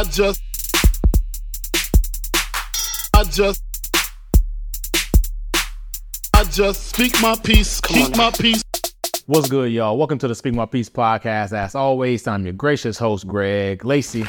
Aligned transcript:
I 0.00 0.04
just, 0.04 0.40
I 3.12 3.22
just, 3.24 3.62
I 6.32 6.44
just 6.44 6.86
speak 6.86 7.20
my 7.20 7.36
peace, 7.36 7.82
keep 7.82 8.16
my 8.16 8.30
peace. 8.30 8.64
What's 9.26 9.50
good, 9.50 9.70
y'all? 9.70 9.98
Welcome 9.98 10.16
to 10.20 10.28
the 10.28 10.34
Speak 10.34 10.54
My 10.54 10.64
Peace 10.64 10.88
podcast. 10.88 11.52
As 11.52 11.74
always, 11.74 12.26
I'm 12.26 12.44
your 12.44 12.54
gracious 12.54 12.96
host, 12.96 13.26
Greg 13.26 13.84
Lacey. 13.84 14.22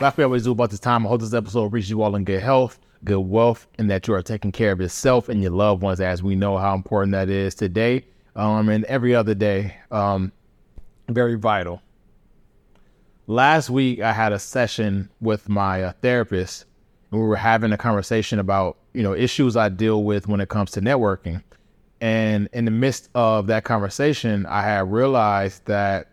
Like 0.00 0.16
we 0.16 0.24
always 0.24 0.42
do 0.42 0.50
about 0.50 0.70
this 0.70 0.80
time, 0.80 1.06
I 1.06 1.10
hope 1.10 1.20
this 1.20 1.32
episode 1.32 1.72
reaches 1.72 1.90
you 1.90 2.02
all 2.02 2.16
in 2.16 2.24
good 2.24 2.42
health, 2.42 2.80
good 3.04 3.20
wealth, 3.20 3.68
and 3.78 3.88
that 3.88 4.08
you 4.08 4.14
are 4.14 4.22
taking 4.22 4.50
care 4.50 4.72
of 4.72 4.80
yourself 4.80 5.28
and 5.28 5.40
your 5.42 5.52
loved 5.52 5.80
ones, 5.80 6.00
as 6.00 6.24
we 6.24 6.34
know 6.34 6.58
how 6.58 6.74
important 6.74 7.12
that 7.12 7.28
is 7.28 7.54
today 7.54 8.04
um, 8.38 8.68
and 8.68 8.84
every 8.84 9.14
other 9.14 9.34
day. 9.34 9.76
Um, 9.90 10.32
very 11.08 11.34
vital. 11.34 11.82
Last 13.26 13.68
week, 13.68 14.00
I 14.00 14.12
had 14.12 14.32
a 14.32 14.38
session 14.38 15.10
with 15.20 15.48
my 15.48 15.82
uh, 15.82 15.92
therapist, 16.00 16.64
and 17.10 17.20
we 17.20 17.26
were 17.26 17.36
having 17.36 17.72
a 17.72 17.76
conversation 17.76 18.38
about 18.38 18.78
you 18.94 19.02
know 19.02 19.12
issues 19.12 19.56
I 19.56 19.68
deal 19.68 20.04
with 20.04 20.28
when 20.28 20.40
it 20.40 20.48
comes 20.48 20.70
to 20.72 20.80
networking. 20.80 21.42
And 22.00 22.48
in 22.52 22.64
the 22.64 22.70
midst 22.70 23.10
of 23.14 23.48
that 23.48 23.64
conversation, 23.64 24.46
I 24.46 24.62
had 24.62 24.90
realized 24.90 25.66
that 25.66 26.12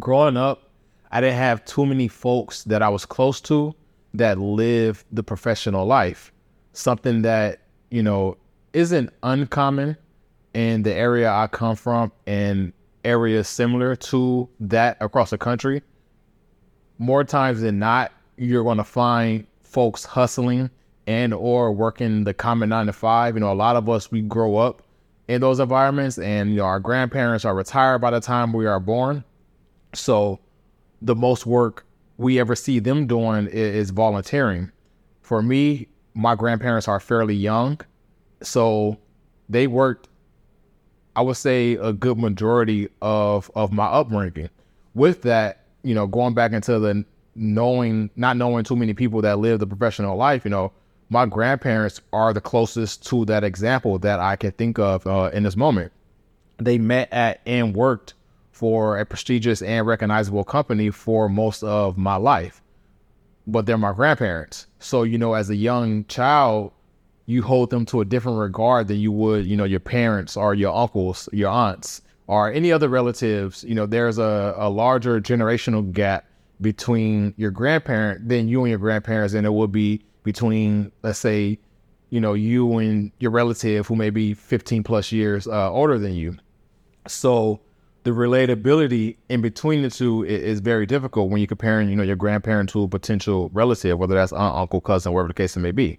growing 0.00 0.36
up, 0.36 0.68
I 1.12 1.20
didn't 1.20 1.38
have 1.38 1.64
too 1.64 1.86
many 1.86 2.08
folks 2.08 2.64
that 2.64 2.82
I 2.82 2.88
was 2.88 3.06
close 3.06 3.40
to 3.42 3.72
that 4.14 4.38
live 4.38 5.04
the 5.12 5.22
professional 5.22 5.86
life. 5.86 6.32
Something 6.72 7.22
that, 7.22 7.60
you 7.90 8.02
know, 8.02 8.36
isn't 8.72 9.10
uncommon 9.22 9.96
in 10.56 10.82
the 10.82 10.94
area 10.94 11.30
I 11.30 11.48
come 11.48 11.76
from 11.76 12.10
and 12.26 12.72
areas 13.04 13.46
similar 13.46 13.94
to 13.94 14.48
that 14.58 14.96
across 15.02 15.28
the 15.28 15.36
country. 15.36 15.82
More 16.96 17.24
times 17.24 17.60
than 17.60 17.78
not, 17.78 18.10
you're 18.38 18.64
going 18.64 18.78
to 18.78 18.84
find 18.84 19.46
folks 19.60 20.06
hustling 20.06 20.70
and 21.06 21.34
or 21.34 21.72
working 21.72 22.24
the 22.24 22.32
common 22.32 22.70
9 22.70 22.86
to 22.86 22.94
5. 22.94 23.34
You 23.34 23.40
know, 23.40 23.52
a 23.52 23.54
lot 23.54 23.76
of 23.76 23.86
us 23.90 24.10
we 24.10 24.22
grow 24.22 24.56
up 24.56 24.82
in 25.28 25.42
those 25.42 25.60
environments 25.60 26.18
and 26.18 26.50
you 26.50 26.56
know 26.56 26.64
our 26.64 26.80
grandparents 26.80 27.44
are 27.44 27.54
retired 27.54 27.98
by 27.98 28.10
the 28.10 28.20
time 28.20 28.54
we 28.54 28.64
are 28.64 28.80
born. 28.80 29.22
So 29.92 30.40
the 31.02 31.14
most 31.14 31.44
work 31.44 31.84
we 32.16 32.40
ever 32.40 32.56
see 32.56 32.78
them 32.78 33.06
doing 33.06 33.46
is 33.48 33.90
volunteering. 33.90 34.72
For 35.20 35.42
me, 35.42 35.88
my 36.14 36.34
grandparents 36.34 36.88
are 36.88 36.98
fairly 36.98 37.34
young, 37.34 37.78
so 38.42 38.96
they 39.50 39.66
worked. 39.66 40.08
I 41.16 41.22
would 41.22 41.36
say 41.38 41.74
a 41.74 41.92
good 41.92 42.18
majority 42.18 42.88
of 43.00 43.50
of 43.54 43.72
my 43.72 43.86
upbringing. 43.86 44.50
With 44.94 45.22
that, 45.22 45.62
you 45.82 45.94
know, 45.94 46.06
going 46.06 46.34
back 46.34 46.52
into 46.52 46.78
the 46.78 47.04
knowing, 47.34 48.10
not 48.16 48.36
knowing 48.36 48.64
too 48.64 48.76
many 48.76 48.94
people 48.94 49.22
that 49.22 49.38
live 49.38 49.58
the 49.58 49.66
professional 49.66 50.16
life, 50.16 50.44
you 50.44 50.50
know, 50.50 50.72
my 51.08 51.24
grandparents 51.26 52.00
are 52.12 52.32
the 52.32 52.40
closest 52.40 53.06
to 53.06 53.24
that 53.26 53.44
example 53.44 53.98
that 54.00 54.20
I 54.20 54.36
can 54.36 54.52
think 54.52 54.78
of 54.78 55.06
uh, 55.06 55.30
in 55.32 55.42
this 55.42 55.56
moment. 55.56 55.92
They 56.58 56.78
met 56.78 57.12
at 57.12 57.40
and 57.46 57.74
worked 57.74 58.14
for 58.52 58.98
a 58.98 59.04
prestigious 59.04 59.62
and 59.62 59.86
recognizable 59.86 60.44
company 60.44 60.90
for 60.90 61.28
most 61.28 61.62
of 61.62 61.96
my 61.96 62.16
life. 62.16 62.62
But 63.46 63.66
they're 63.66 63.78
my 63.78 63.92
grandparents. 63.92 64.66
So, 64.80 65.02
you 65.02 65.18
know, 65.18 65.34
as 65.34 65.48
a 65.50 65.56
young 65.56 66.04
child, 66.06 66.72
you 67.26 67.42
hold 67.42 67.70
them 67.70 67.84
to 67.86 68.00
a 68.00 68.04
different 68.04 68.38
regard 68.38 68.88
than 68.88 68.98
you 68.98 69.12
would, 69.12 69.46
you 69.46 69.56
know, 69.56 69.64
your 69.64 69.80
parents 69.80 70.36
or 70.36 70.54
your 70.54 70.74
uncles, 70.74 71.28
your 71.32 71.50
aunts, 71.50 72.02
or 72.28 72.52
any 72.52 72.72
other 72.72 72.88
relatives. 72.88 73.64
You 73.64 73.74
know, 73.74 73.86
there's 73.86 74.18
a, 74.18 74.54
a 74.56 74.70
larger 74.70 75.20
generational 75.20 75.92
gap 75.92 76.24
between 76.60 77.34
your 77.36 77.50
grandparent 77.50 78.28
than 78.28 78.48
you 78.48 78.62
and 78.62 78.70
your 78.70 78.78
grandparents, 78.78 79.34
and 79.34 79.44
it 79.44 79.52
would 79.52 79.72
be 79.72 80.04
between, 80.22 80.90
let's 81.02 81.18
say, 81.18 81.58
you 82.10 82.20
know, 82.20 82.34
you 82.34 82.78
and 82.78 83.10
your 83.18 83.32
relative 83.32 83.86
who 83.86 83.96
may 83.96 84.10
be 84.10 84.32
15 84.32 84.84
plus 84.84 85.10
years 85.10 85.46
uh, 85.46 85.70
older 85.70 85.98
than 85.98 86.14
you. 86.14 86.36
So 87.08 87.60
the 88.04 88.12
relatability 88.12 89.16
in 89.28 89.40
between 89.42 89.82
the 89.82 89.90
two 89.90 90.22
is, 90.24 90.42
is, 90.42 90.60
very 90.60 90.86
difficult 90.86 91.30
when 91.30 91.40
you're 91.40 91.48
comparing, 91.48 91.88
you 91.88 91.96
know, 91.96 92.04
your 92.04 92.16
grandparent 92.16 92.70
to 92.70 92.84
a 92.84 92.88
potential 92.88 93.50
relative, 93.52 93.98
whether 93.98 94.14
that's 94.14 94.32
aunt, 94.32 94.56
uncle, 94.56 94.80
cousin, 94.80 95.12
whatever 95.12 95.28
the 95.28 95.34
case 95.34 95.56
it 95.56 95.60
may 95.60 95.72
be. 95.72 95.98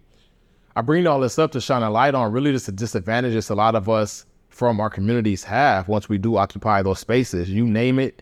I 0.78 0.82
bring 0.82 1.08
all 1.08 1.20
this 1.20 1.40
up 1.40 1.54
to 1.54 1.60
shine 1.60 1.82
a 1.82 1.90
light 1.90 2.14
on 2.14 2.32
really 2.32 2.52
just 2.52 2.68
the 2.68 2.72
disadvantages 2.72 3.50
a 3.50 3.56
lot 3.56 3.74
of 3.74 3.90
us 3.90 4.28
from 4.50 4.80
our 4.80 4.92
communities 4.92 5.44
have 5.44 5.88
once 5.88 6.08
we 6.08 6.20
do 6.20 6.38
occupy 6.38 6.84
those 6.84 7.00
spaces. 7.00 7.50
You 7.50 7.66
name 7.66 7.98
it, 7.98 8.22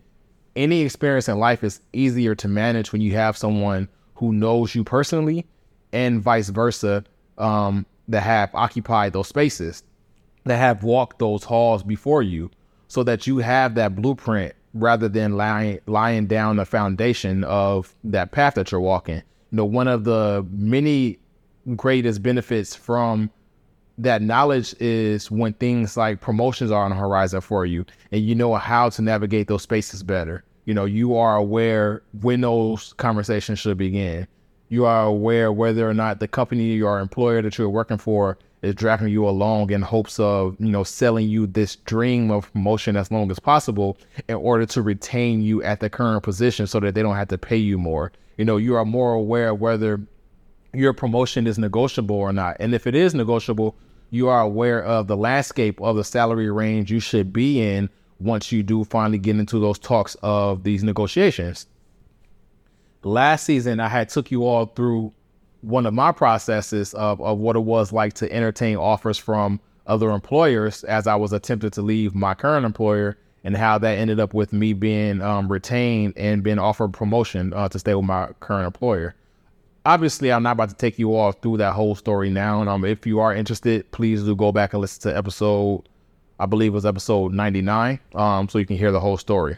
any 0.55 0.83
experience 0.83 1.27
in 1.27 1.37
life 1.37 1.65
is 1.65 1.81
easier 1.91 2.33
to 2.35 2.47
manage 2.47 2.93
when 2.93 3.01
you 3.01 3.11
have 3.11 3.35
someone 3.35 3.89
who 4.13 4.31
knows 4.31 4.73
you 4.73 4.85
personally 4.85 5.45
and 5.91 6.21
vice 6.21 6.47
versa 6.47 7.03
um, 7.37 7.85
that 8.07 8.21
have 8.21 8.55
occupied 8.55 9.11
those 9.11 9.27
spaces, 9.27 9.83
that 10.45 10.55
have 10.55 10.81
walked 10.81 11.19
those 11.19 11.43
halls 11.43 11.83
before 11.83 12.23
you 12.23 12.49
so 12.87 13.03
that 13.03 13.27
you 13.27 13.39
have 13.39 13.75
that 13.75 13.97
blueprint 13.97 14.55
rather 14.73 15.09
than 15.09 15.35
lying 15.35 15.79
lying 15.87 16.25
down 16.25 16.55
the 16.55 16.65
foundation 16.65 17.43
of 17.43 17.93
that 18.05 18.31
path 18.31 18.53
that 18.53 18.71
you're 18.71 18.79
walking. 18.79 19.21
You 19.51 19.57
know, 19.57 19.65
one 19.65 19.89
of 19.89 20.05
the 20.05 20.45
many 20.51 21.19
greatest 21.75 22.21
benefits 22.21 22.75
from 22.75 23.29
that 23.97 24.21
knowledge 24.21 24.75
is 24.79 25.31
when 25.31 25.53
things 25.53 25.95
like 25.95 26.21
promotions 26.21 26.69
are 26.69 26.83
on 26.83 26.91
the 26.91 26.97
horizon 26.97 27.41
for 27.41 27.65
you 27.65 27.85
and 28.11 28.21
you 28.21 28.35
know 28.35 28.53
how 28.55 28.89
to 28.89 29.01
navigate 29.01 29.47
those 29.47 29.63
spaces 29.63 30.03
better. 30.03 30.43
You 30.65 30.73
know, 30.73 30.85
you 30.85 31.15
are 31.15 31.37
aware 31.37 32.01
when 32.21 32.41
those 32.41 32.93
conversations 32.93 33.59
should 33.59 33.77
begin. 33.77 34.27
You 34.69 34.85
are 34.85 35.05
aware 35.05 35.51
whether 35.51 35.87
or 35.87 35.93
not 35.93 36.19
the 36.19 36.27
company 36.27 36.81
or 36.81 36.99
employer 36.99 37.41
that 37.41 37.57
you're 37.57 37.69
working 37.69 37.99
for 37.99 38.37
is 38.63 38.73
dragging 38.73 39.09
you 39.09 39.27
along 39.27 39.69
in 39.71 39.81
hopes 39.81 40.19
of, 40.19 40.55
you 40.59 40.69
know, 40.69 40.83
selling 40.83 41.29
you 41.29 41.45
this 41.45 41.75
dream 41.75 42.31
of 42.31 42.51
promotion 42.51 42.97
as 42.97 43.11
long 43.11 43.29
as 43.29 43.39
possible 43.39 43.97
in 44.27 44.35
order 44.35 44.65
to 44.65 44.81
retain 44.81 45.41
you 45.41 45.61
at 45.61 45.79
the 45.79 45.89
current 45.89 46.23
position 46.23 46.65
so 46.65 46.79
that 46.79 46.95
they 46.95 47.03
don't 47.03 47.15
have 47.15 47.27
to 47.27 47.37
pay 47.37 47.57
you 47.57 47.77
more. 47.77 48.11
You 48.37 48.45
know, 48.45 48.57
you 48.57 48.75
are 48.75 48.85
more 48.85 49.13
aware 49.13 49.53
whether 49.53 50.01
your 50.75 50.93
promotion 50.93 51.47
is 51.47 51.57
negotiable 51.57 52.15
or 52.15 52.33
not. 52.33 52.57
And 52.59 52.73
if 52.73 52.87
it 52.87 52.95
is 52.95 53.13
negotiable, 53.13 53.75
you 54.11 54.27
are 54.29 54.41
aware 54.41 54.83
of 54.83 55.07
the 55.07 55.17
landscape 55.17 55.81
of 55.81 55.95
the 55.95 56.03
salary 56.03 56.49
range 56.49 56.91
you 56.91 56.99
should 56.99 57.33
be 57.33 57.61
in 57.61 57.89
once 58.19 58.51
you 58.51 58.63
do 58.63 58.83
finally 58.85 59.17
get 59.17 59.35
into 59.37 59.59
those 59.59 59.79
talks 59.79 60.15
of 60.21 60.63
these 60.63 60.83
negotiations. 60.83 61.67
Last 63.03 63.45
season, 63.45 63.79
I 63.79 63.87
had 63.87 64.09
took 64.09 64.31
you 64.31 64.45
all 64.45 64.67
through 64.67 65.13
one 65.61 65.85
of 65.85 65.93
my 65.93 66.11
processes 66.11 66.93
of, 66.93 67.19
of 67.21 67.39
what 67.39 67.55
it 67.55 67.59
was 67.59 67.91
like 67.91 68.13
to 68.13 68.31
entertain 68.31 68.77
offers 68.77 69.17
from 69.17 69.59
other 69.87 70.11
employers 70.11 70.83
as 70.85 71.07
I 71.07 71.15
was 71.15 71.33
attempting 71.33 71.71
to 71.71 71.81
leave 71.81 72.15
my 72.15 72.33
current 72.33 72.65
employer 72.65 73.17
and 73.43 73.55
how 73.55 73.77
that 73.77 73.97
ended 73.97 74.19
up 74.19 74.33
with 74.33 74.53
me 74.53 74.73
being 74.73 75.21
um, 75.21 75.51
retained 75.51 76.13
and 76.17 76.43
being 76.43 76.57
offered 76.57 76.93
promotion 76.93 77.53
uh, 77.53 77.69
to 77.69 77.77
stay 77.77 77.93
with 77.93 78.05
my 78.05 78.29
current 78.39 78.65
employer. 78.65 79.13
Obviously, 79.85 80.31
I'm 80.31 80.43
not 80.43 80.53
about 80.53 80.69
to 80.69 80.75
take 80.75 80.97
you 80.97 81.15
all 81.15 81.31
through 81.31 81.57
that 81.57 81.73
whole 81.73 81.95
story 81.95 82.29
now. 82.29 82.61
And 82.61 82.69
um, 82.69 82.83
if 82.85 83.05
you 83.05 83.19
are 83.19 83.33
interested, 83.33 83.89
please 83.91 84.23
do 84.23 84.35
go 84.35 84.51
back 84.51 84.73
and 84.73 84.81
listen 84.81 85.11
to 85.11 85.17
episode, 85.17 85.83
I 86.39 86.45
believe 86.47 86.71
it 86.71 86.75
was 86.75 86.85
episode 86.85 87.33
99, 87.33 87.99
um, 88.15 88.49
so 88.49 88.57
you 88.57 88.65
can 88.65 88.77
hear 88.77 88.91
the 88.91 88.99
whole 88.99 89.17
story 89.17 89.57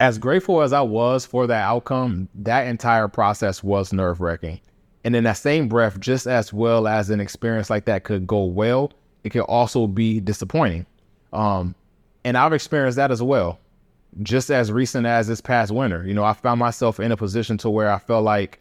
as 0.00 0.18
grateful 0.18 0.62
as 0.62 0.72
I 0.72 0.82
was 0.82 1.24
for 1.24 1.46
that 1.46 1.62
outcome, 1.62 2.28
that 2.34 2.66
entire 2.66 3.08
process 3.08 3.62
was 3.62 3.92
nerve 3.92 4.20
wracking. 4.20 4.60
And 5.04 5.16
in 5.16 5.24
that 5.24 5.36
same 5.36 5.68
breath, 5.68 6.00
just 6.00 6.26
as 6.26 6.52
well 6.52 6.86
as 6.86 7.10
an 7.10 7.20
experience 7.20 7.70
like 7.70 7.84
that 7.86 8.04
could 8.04 8.26
go 8.26 8.44
well, 8.44 8.92
it 9.24 9.30
could 9.30 9.42
also 9.42 9.86
be 9.86 10.20
disappointing. 10.20 10.84
Um, 11.32 11.74
and 12.24 12.36
I've 12.36 12.52
experienced 12.52 12.96
that 12.96 13.10
as 13.10 13.22
well. 13.22 13.58
Just 14.22 14.50
as 14.50 14.72
recent 14.72 15.06
as 15.06 15.28
this 15.28 15.40
past 15.40 15.72
winter, 15.72 16.04
you 16.06 16.14
know, 16.14 16.24
I 16.24 16.32
found 16.32 16.58
myself 16.58 16.98
in 17.00 17.12
a 17.12 17.16
position 17.16 17.58
to 17.58 17.70
where 17.70 17.90
I 17.90 17.98
felt 17.98 18.24
like 18.24 18.60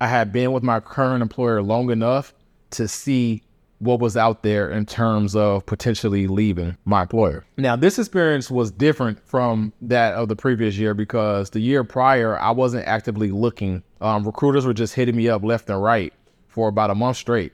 I 0.00 0.06
had 0.06 0.32
been 0.32 0.52
with 0.52 0.62
my 0.62 0.80
current 0.80 1.22
employer 1.22 1.62
long 1.62 1.90
enough 1.90 2.32
to 2.70 2.88
see 2.88 3.42
what 3.80 3.98
was 3.98 4.16
out 4.16 4.42
there 4.42 4.70
in 4.70 4.84
terms 4.84 5.34
of 5.34 5.64
potentially 5.64 6.26
leaving 6.26 6.76
my 6.84 7.02
employer. 7.02 7.44
Now, 7.56 7.76
this 7.76 7.98
experience 7.98 8.50
was 8.50 8.70
different 8.70 9.18
from 9.26 9.72
that 9.80 10.14
of 10.14 10.28
the 10.28 10.36
previous 10.36 10.76
year 10.76 10.92
because 10.92 11.50
the 11.50 11.60
year 11.60 11.82
prior, 11.82 12.38
I 12.38 12.50
wasn't 12.50 12.86
actively 12.86 13.30
looking. 13.30 13.82
Um, 14.00 14.24
recruiters 14.24 14.66
were 14.66 14.74
just 14.74 14.94
hitting 14.94 15.16
me 15.16 15.28
up 15.28 15.42
left 15.42 15.68
and 15.70 15.82
right 15.82 16.12
for 16.48 16.68
about 16.68 16.90
a 16.90 16.94
month 16.94 17.16
straight. 17.16 17.52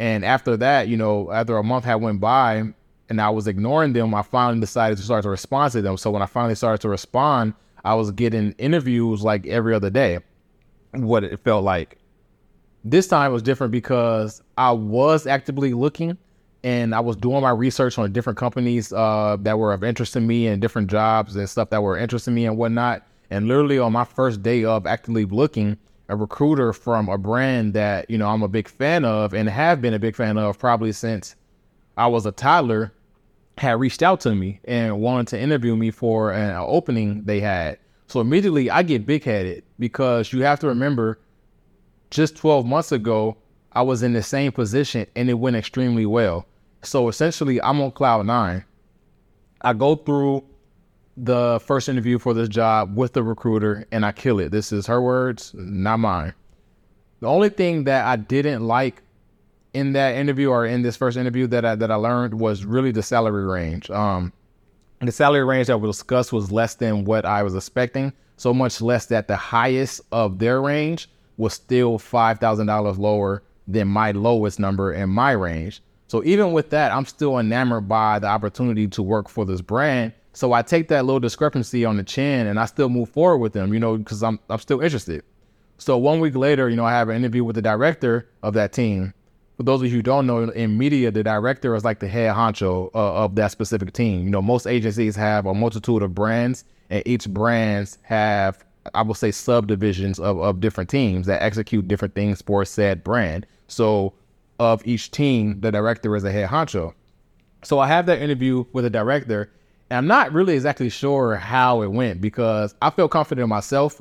And 0.00 0.24
after 0.24 0.56
that, 0.56 0.88
you 0.88 0.96
know, 0.96 1.30
after 1.30 1.56
a 1.56 1.62
month 1.62 1.84
had 1.84 1.96
went 1.96 2.20
by 2.20 2.74
and 3.10 3.20
I 3.20 3.28
was 3.28 3.48
ignoring 3.48 3.92
them, 3.92 4.14
I 4.14 4.22
finally 4.22 4.60
decided 4.60 4.96
to 4.98 5.04
start 5.04 5.24
to 5.24 5.30
respond 5.30 5.72
to 5.72 5.82
them. 5.82 5.96
So 5.96 6.10
when 6.10 6.22
I 6.22 6.26
finally 6.26 6.54
started 6.54 6.80
to 6.82 6.88
respond, 6.88 7.54
I 7.84 7.94
was 7.94 8.12
getting 8.12 8.52
interviews 8.52 9.22
like 9.22 9.46
every 9.46 9.74
other 9.74 9.90
day, 9.90 10.20
what 10.92 11.24
it 11.24 11.38
felt 11.40 11.64
like. 11.64 11.98
This 12.84 13.08
time 13.08 13.32
was 13.32 13.42
different 13.42 13.72
because 13.72 14.42
I 14.56 14.70
was 14.70 15.26
actively 15.26 15.74
looking 15.74 16.16
and 16.62 16.94
I 16.94 17.00
was 17.00 17.16
doing 17.16 17.42
my 17.42 17.50
research 17.50 17.98
on 17.98 18.12
different 18.12 18.38
companies 18.38 18.92
uh, 18.92 19.36
that 19.40 19.58
were 19.58 19.72
of 19.72 19.82
interest 19.82 20.12
to 20.14 20.20
me 20.20 20.46
and 20.46 20.62
different 20.62 20.88
jobs 20.88 21.34
and 21.34 21.48
stuff 21.48 21.70
that 21.70 21.82
were 21.82 21.98
interested 21.98 22.30
in 22.30 22.36
me 22.36 22.46
and 22.46 22.56
whatnot. 22.56 23.06
And 23.30 23.48
literally 23.48 23.78
on 23.78 23.92
my 23.92 24.04
first 24.04 24.42
day 24.42 24.64
of 24.64 24.86
actively 24.86 25.24
looking, 25.24 25.76
a 26.08 26.16
recruiter 26.16 26.72
from 26.72 27.08
a 27.08 27.16
brand 27.16 27.72
that 27.74 28.10
you 28.10 28.18
know 28.18 28.28
I'm 28.28 28.42
a 28.42 28.48
big 28.48 28.68
fan 28.68 29.04
of 29.04 29.32
and 29.32 29.48
have 29.48 29.80
been 29.80 29.94
a 29.94 29.98
big 29.98 30.16
fan 30.16 30.38
of 30.38 30.58
probably 30.58 30.90
since 30.90 31.36
I 31.96 32.08
was 32.08 32.26
a 32.26 32.32
toddler 32.32 32.92
had 33.60 33.78
reached 33.78 34.02
out 34.02 34.20
to 34.20 34.34
me 34.34 34.58
and 34.64 34.98
wanted 35.00 35.28
to 35.28 35.38
interview 35.38 35.76
me 35.76 35.90
for 35.90 36.32
an 36.32 36.56
opening 36.66 37.22
they 37.24 37.40
had. 37.40 37.78
So 38.06 38.20
immediately 38.20 38.70
I 38.70 38.82
get 38.82 39.04
big 39.04 39.22
headed 39.22 39.64
because 39.78 40.32
you 40.32 40.42
have 40.44 40.60
to 40.60 40.66
remember 40.68 41.20
just 42.08 42.36
12 42.36 42.64
months 42.64 42.90
ago, 42.90 43.36
I 43.72 43.82
was 43.82 44.02
in 44.02 44.14
the 44.14 44.22
same 44.22 44.50
position 44.50 45.06
and 45.14 45.28
it 45.28 45.34
went 45.34 45.56
extremely 45.56 46.06
well. 46.06 46.46
So 46.82 47.08
essentially, 47.08 47.60
I'm 47.60 47.82
on 47.82 47.90
cloud 47.90 48.24
nine. 48.24 48.64
I 49.60 49.74
go 49.74 49.94
through 49.94 50.42
the 51.18 51.60
first 51.62 51.90
interview 51.90 52.18
for 52.18 52.32
this 52.32 52.48
job 52.48 52.96
with 52.96 53.12
the 53.12 53.22
recruiter 53.22 53.86
and 53.92 54.06
I 54.06 54.12
kill 54.12 54.40
it. 54.40 54.52
This 54.52 54.72
is 54.72 54.86
her 54.86 55.02
words, 55.02 55.52
not 55.54 55.98
mine. 55.98 56.32
The 57.20 57.26
only 57.26 57.50
thing 57.50 57.84
that 57.84 58.06
I 58.06 58.16
didn't 58.16 58.66
like 58.66 59.02
in 59.74 59.92
that 59.92 60.14
interview 60.16 60.48
or 60.48 60.66
in 60.66 60.82
this 60.82 60.96
first 60.96 61.16
interview 61.16 61.46
that 61.48 61.64
I 61.64 61.74
that 61.76 61.90
I 61.90 61.94
learned 61.94 62.34
was 62.34 62.64
really 62.64 62.90
the 62.90 63.02
salary 63.02 63.44
range. 63.44 63.90
Um, 63.90 64.32
the 65.00 65.12
salary 65.12 65.44
range 65.44 65.68
that 65.68 65.78
we 65.78 65.88
discussed 65.88 66.32
was 66.32 66.52
less 66.52 66.74
than 66.74 67.04
what 67.04 67.24
I 67.24 67.42
was 67.42 67.54
expecting, 67.54 68.12
so 68.36 68.52
much 68.52 68.80
less 68.80 69.06
that 69.06 69.28
the 69.28 69.36
highest 69.36 70.02
of 70.12 70.38
their 70.38 70.60
range 70.60 71.08
was 71.36 71.54
still 71.54 71.98
five 71.98 72.38
thousand 72.38 72.66
dollars 72.66 72.98
lower 72.98 73.42
than 73.66 73.88
my 73.88 74.10
lowest 74.12 74.58
number 74.58 74.92
in 74.92 75.08
my 75.10 75.32
range. 75.32 75.82
So 76.08 76.24
even 76.24 76.52
with 76.52 76.70
that, 76.70 76.92
I'm 76.92 77.06
still 77.06 77.38
enamored 77.38 77.88
by 77.88 78.18
the 78.18 78.26
opportunity 78.26 78.88
to 78.88 79.02
work 79.02 79.28
for 79.28 79.46
this 79.46 79.60
brand. 79.60 80.12
So 80.32 80.52
I 80.52 80.62
take 80.62 80.88
that 80.88 81.04
little 81.04 81.20
discrepancy 81.20 81.84
on 81.84 81.96
the 81.96 82.02
chin 82.02 82.48
and 82.48 82.58
I 82.58 82.66
still 82.66 82.88
move 82.88 83.10
forward 83.10 83.38
with 83.38 83.52
them, 83.52 83.72
you 83.72 83.80
know, 83.80 83.96
because 83.96 84.22
I'm 84.22 84.38
I'm 84.48 84.58
still 84.58 84.80
interested. 84.80 85.22
So 85.78 85.96
one 85.96 86.20
week 86.20 86.34
later, 86.34 86.68
you 86.68 86.76
know, 86.76 86.84
I 86.84 86.92
have 86.92 87.08
an 87.08 87.16
interview 87.16 87.42
with 87.44 87.56
the 87.56 87.62
director 87.62 88.28
of 88.42 88.54
that 88.54 88.72
team. 88.72 89.14
For 89.60 89.64
those 89.64 89.82
of 89.82 89.88
you 89.88 89.96
who 89.96 90.02
don't 90.02 90.26
know, 90.26 90.48
in 90.48 90.78
media, 90.78 91.10
the 91.10 91.22
director 91.22 91.74
is 91.74 91.84
like 91.84 92.00
the 92.00 92.08
head 92.08 92.34
honcho 92.34 92.86
uh, 92.94 93.24
of 93.24 93.34
that 93.34 93.50
specific 93.50 93.92
team. 93.92 94.24
You 94.24 94.30
know, 94.30 94.40
most 94.40 94.66
agencies 94.66 95.14
have 95.16 95.44
a 95.44 95.52
multitude 95.52 96.02
of 96.02 96.14
brands, 96.14 96.64
and 96.88 97.02
each 97.04 97.28
brands 97.28 97.98
have, 98.00 98.64
I 98.94 99.02
will 99.02 99.12
say, 99.12 99.30
subdivisions 99.30 100.18
of, 100.18 100.40
of 100.40 100.60
different 100.60 100.88
teams 100.88 101.26
that 101.26 101.42
execute 101.42 101.86
different 101.88 102.14
things 102.14 102.40
for 102.40 102.64
said 102.64 103.04
brand. 103.04 103.46
So 103.68 104.14
of 104.58 104.80
each 104.86 105.10
team, 105.10 105.60
the 105.60 105.70
director 105.70 106.16
is 106.16 106.24
a 106.24 106.32
head 106.32 106.48
honcho. 106.48 106.94
So 107.62 107.80
I 107.80 107.86
have 107.86 108.06
that 108.06 108.22
interview 108.22 108.64
with 108.72 108.84
the 108.84 108.90
director, 108.90 109.52
and 109.90 109.98
I'm 109.98 110.06
not 110.06 110.32
really 110.32 110.54
exactly 110.54 110.88
sure 110.88 111.36
how 111.36 111.82
it 111.82 111.88
went 111.88 112.22
because 112.22 112.74
I 112.80 112.88
feel 112.88 113.08
confident 113.08 113.44
in 113.44 113.50
myself, 113.50 114.00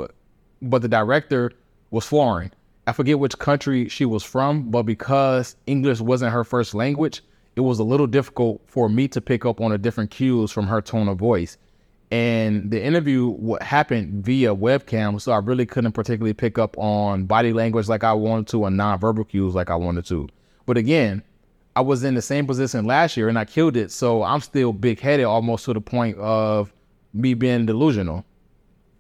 but 0.62 0.82
the 0.82 0.88
director 0.88 1.52
was 1.92 2.06
foreign. 2.06 2.54
I 2.90 2.92
forget 2.92 3.20
which 3.20 3.38
country 3.38 3.88
she 3.88 4.04
was 4.04 4.24
from, 4.24 4.72
but 4.72 4.82
because 4.82 5.56
English 5.68 6.00
wasn't 6.00 6.34
her 6.34 6.44
first 6.44 6.74
language, 6.74 7.22
it 7.56 7.62
was 7.62 7.78
a 7.78 7.84
little 7.84 8.08
difficult 8.08 8.62
for 8.66 8.90
me 8.90 9.08
to 9.10 9.22
pick 9.22 9.46
up 9.46 9.62
on 9.62 9.70
the 9.70 9.78
different 9.78 10.10
cues 10.10 10.52
from 10.52 10.66
her 10.66 10.82
tone 10.82 11.08
of 11.08 11.20
voice. 11.20 11.60
And 12.10 12.72
the 12.72 12.84
interview 12.84 13.28
what 13.28 13.62
happened 13.62 14.26
via 14.26 14.56
webcam, 14.56 15.22
so 15.22 15.32
I 15.34 15.38
really 15.38 15.68
couldn't 15.68 15.92
particularly 15.92 16.34
pick 16.34 16.58
up 16.58 16.76
on 16.80 17.26
body 17.26 17.54
language 17.54 17.88
like 17.88 18.04
I 18.04 18.14
wanted 18.14 18.48
to 18.48 18.66
and 18.66 18.80
nonverbal 18.80 19.30
cues 19.30 19.54
like 19.54 19.70
I 19.70 19.76
wanted 19.76 20.06
to. 20.06 20.28
But 20.66 20.78
again, 20.78 21.22
I 21.76 21.82
was 21.82 22.04
in 22.04 22.16
the 22.16 22.24
same 22.24 22.48
position 22.48 22.86
last 22.86 23.16
year 23.16 23.30
and 23.30 23.38
I 23.38 23.46
killed 23.46 23.78
it. 23.78 23.92
So 23.92 24.24
I'm 24.24 24.42
still 24.42 24.74
big 24.74 25.00
headed 25.00 25.28
almost 25.28 25.66
to 25.66 25.74
the 25.76 25.82
point 25.82 26.18
of 26.18 26.74
me 27.14 27.36
being 27.36 27.68
delusional. 27.68 28.26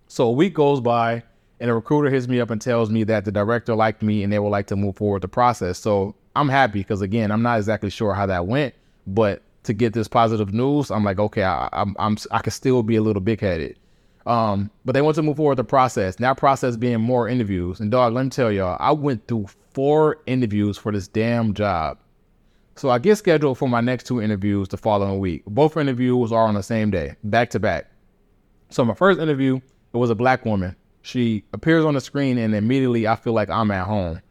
So 0.05 0.27
a 0.27 0.31
week 0.31 0.53
goes 0.53 0.79
by 0.79 1.23
and 1.59 1.69
a 1.69 1.73
recruiter 1.73 2.09
hits 2.09 2.27
me 2.27 2.39
up 2.39 2.49
and 2.49 2.61
tells 2.61 2.89
me 2.89 3.03
that 3.05 3.25
the 3.25 3.31
director 3.31 3.75
liked 3.75 4.01
me 4.01 4.23
and 4.23 4.31
they 4.31 4.39
would 4.39 4.49
like 4.49 4.67
to 4.67 4.75
move 4.75 4.95
forward 4.95 5.21
the 5.21 5.27
process. 5.27 5.77
So 5.77 6.15
I'm 6.35 6.49
happy 6.49 6.79
because 6.79 7.01
again, 7.01 7.31
I'm 7.31 7.41
not 7.41 7.57
exactly 7.57 7.89
sure 7.89 8.13
how 8.13 8.25
that 8.27 8.47
went, 8.47 8.73
but 9.07 9.41
to 9.63 9.73
get 9.73 9.93
this 9.93 10.07
positive 10.07 10.53
news, 10.53 10.89
I'm 10.89 11.03
like, 11.03 11.19
okay, 11.19 11.43
I, 11.43 11.69
I'm, 11.73 11.95
I'm 11.99 12.17
I 12.31 12.39
can 12.39 12.51
still 12.51 12.81
be 12.81 12.95
a 12.95 13.01
little 13.01 13.21
big 13.21 13.41
headed. 13.41 13.77
Um, 14.25 14.69
but 14.85 14.93
they 14.93 15.01
want 15.01 15.15
to 15.15 15.23
move 15.23 15.37
forward 15.37 15.55
the 15.55 15.63
process. 15.63 16.19
Now, 16.19 16.33
process 16.33 16.77
being 16.77 17.01
more 17.01 17.27
interviews. 17.27 17.79
And 17.79 17.89
dog, 17.89 18.13
let 18.13 18.23
me 18.23 18.29
tell 18.29 18.51
y'all, 18.51 18.77
I 18.79 18.91
went 18.91 19.27
through 19.27 19.47
four 19.73 20.19
interviews 20.27 20.77
for 20.77 20.91
this 20.91 21.07
damn 21.07 21.53
job. 21.53 21.97
So 22.75 22.89
I 22.89 22.99
get 22.99 23.17
scheduled 23.17 23.57
for 23.57 23.67
my 23.67 23.81
next 23.81 24.05
two 24.05 24.21
interviews 24.21 24.69
the 24.69 24.77
following 24.77 25.19
week. 25.19 25.43
Both 25.45 25.75
interviews 25.75 26.31
are 26.31 26.45
on 26.45 26.53
the 26.53 26.63
same 26.63 26.91
day, 26.91 27.15
back 27.23 27.49
to 27.51 27.59
back. 27.59 27.91
So 28.69 28.85
my 28.85 28.93
first 28.93 29.19
interview, 29.19 29.57
it 29.57 29.97
was 29.97 30.09
a 30.09 30.15
black 30.15 30.45
woman. 30.45 30.75
She 31.09 31.43
appears 31.53 31.85
on 31.85 31.95
the 31.95 32.01
screen 32.01 32.37
and 32.37 32.53
immediately 32.53 33.07
I 33.07 33.15
feel 33.15 33.33
like 33.33 33.49
I'm 33.49 33.71
at 33.71 33.87
home. 33.87 34.21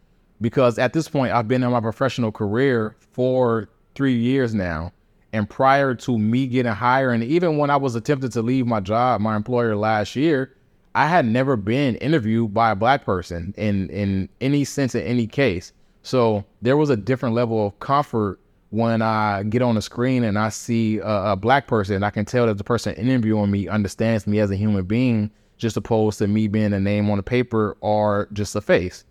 Because 0.40 0.78
at 0.78 0.92
this 0.92 1.08
point 1.08 1.32
I've 1.32 1.48
been 1.48 1.64
in 1.64 1.72
my 1.72 1.80
professional 1.80 2.30
career 2.30 2.94
for 3.12 3.68
three 3.96 4.14
years 4.14 4.54
now. 4.54 4.92
And 5.32 5.50
prior 5.50 5.94
to 5.96 6.18
me 6.18 6.46
getting 6.46 6.72
hired, 6.72 7.14
and 7.14 7.24
even 7.24 7.58
when 7.58 7.68
I 7.68 7.76
was 7.76 7.96
attempting 7.96 8.30
to 8.30 8.42
leave 8.42 8.66
my 8.66 8.80
job, 8.80 9.20
my 9.20 9.34
employer 9.34 9.76
last 9.76 10.14
year, 10.14 10.54
I 10.94 11.06
had 11.06 11.26
never 11.26 11.56
been 11.56 11.96
interviewed 11.96 12.54
by 12.54 12.70
a 12.70 12.76
black 12.76 13.04
person 13.04 13.52
in 13.58 13.90
in 13.90 14.28
any 14.40 14.64
sense 14.64 14.94
in 14.94 15.02
any 15.02 15.26
case. 15.26 15.72
So 16.02 16.44
there 16.62 16.76
was 16.76 16.90
a 16.90 16.96
different 16.96 17.34
level 17.34 17.66
of 17.66 17.78
comfort 17.80 18.40
when 18.70 19.02
I 19.02 19.42
get 19.42 19.62
on 19.62 19.74
the 19.74 19.82
screen 19.82 20.24
and 20.24 20.38
I 20.38 20.48
see 20.48 20.98
a, 20.98 21.32
a 21.32 21.36
black 21.36 21.66
person. 21.66 22.02
I 22.02 22.10
can 22.10 22.24
tell 22.24 22.46
that 22.46 22.56
the 22.56 22.64
person 22.64 22.94
interviewing 22.94 23.50
me 23.50 23.68
understands 23.68 24.26
me 24.26 24.38
as 24.38 24.50
a 24.50 24.56
human 24.56 24.84
being, 24.84 25.30
just 25.58 25.76
opposed 25.76 26.18
to 26.18 26.26
me 26.26 26.48
being 26.48 26.72
a 26.72 26.80
name 26.80 27.10
on 27.10 27.18
a 27.18 27.22
paper 27.22 27.76
or 27.80 28.28
just 28.32 28.56
a 28.56 28.60
face. 28.60 29.04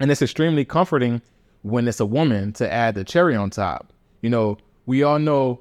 And 0.00 0.10
it's 0.10 0.22
extremely 0.22 0.64
comforting 0.64 1.22
when 1.62 1.86
it's 1.86 2.00
a 2.00 2.06
woman 2.06 2.52
to 2.54 2.72
add 2.72 2.94
the 2.94 3.04
cherry 3.04 3.36
on 3.36 3.50
top. 3.50 3.92
You 4.22 4.30
know, 4.30 4.58
we 4.86 5.02
all 5.02 5.18
know 5.18 5.60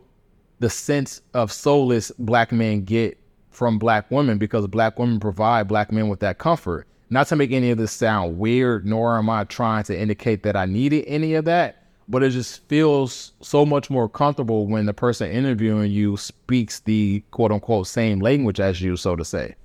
the 0.59 0.69
sense 0.69 1.21
of 1.33 1.51
soulless 1.51 2.11
black 2.17 2.51
men 2.51 2.83
get 2.83 3.17
from 3.51 3.77
black 3.77 4.09
women 4.09 4.37
because 4.37 4.65
black 4.67 4.97
women 4.97 5.19
provide 5.19 5.67
black 5.67 5.91
men 5.91 6.09
with 6.09 6.19
that 6.21 6.39
comfort. 6.39 6.87
Not 7.09 7.27
to 7.27 7.35
make 7.35 7.51
any 7.51 7.69
of 7.69 7.77
this 7.77 7.91
sound 7.91 8.39
weird, 8.39 8.85
nor 8.85 9.17
am 9.17 9.29
I 9.29 9.43
trying 9.43 9.83
to 9.83 9.99
indicate 9.99 10.43
that 10.43 10.55
I 10.55 10.65
needed 10.65 11.05
any 11.05 11.35
of 11.35 11.45
that, 11.45 11.83
but 12.07 12.23
it 12.23 12.31
just 12.31 12.67
feels 12.67 13.33
so 13.41 13.65
much 13.65 13.89
more 13.89 14.09
comfortable 14.09 14.67
when 14.67 14.87
the 14.87 14.93
person 14.93 15.29
interviewing 15.29 15.91
you 15.91 16.17
speaks 16.17 16.79
the 16.79 17.23
quote 17.31 17.51
unquote 17.51 17.87
same 17.87 18.19
language 18.19 18.59
as 18.59 18.81
you, 18.81 18.97
so 18.97 19.15
to 19.15 19.23
say. 19.23 19.55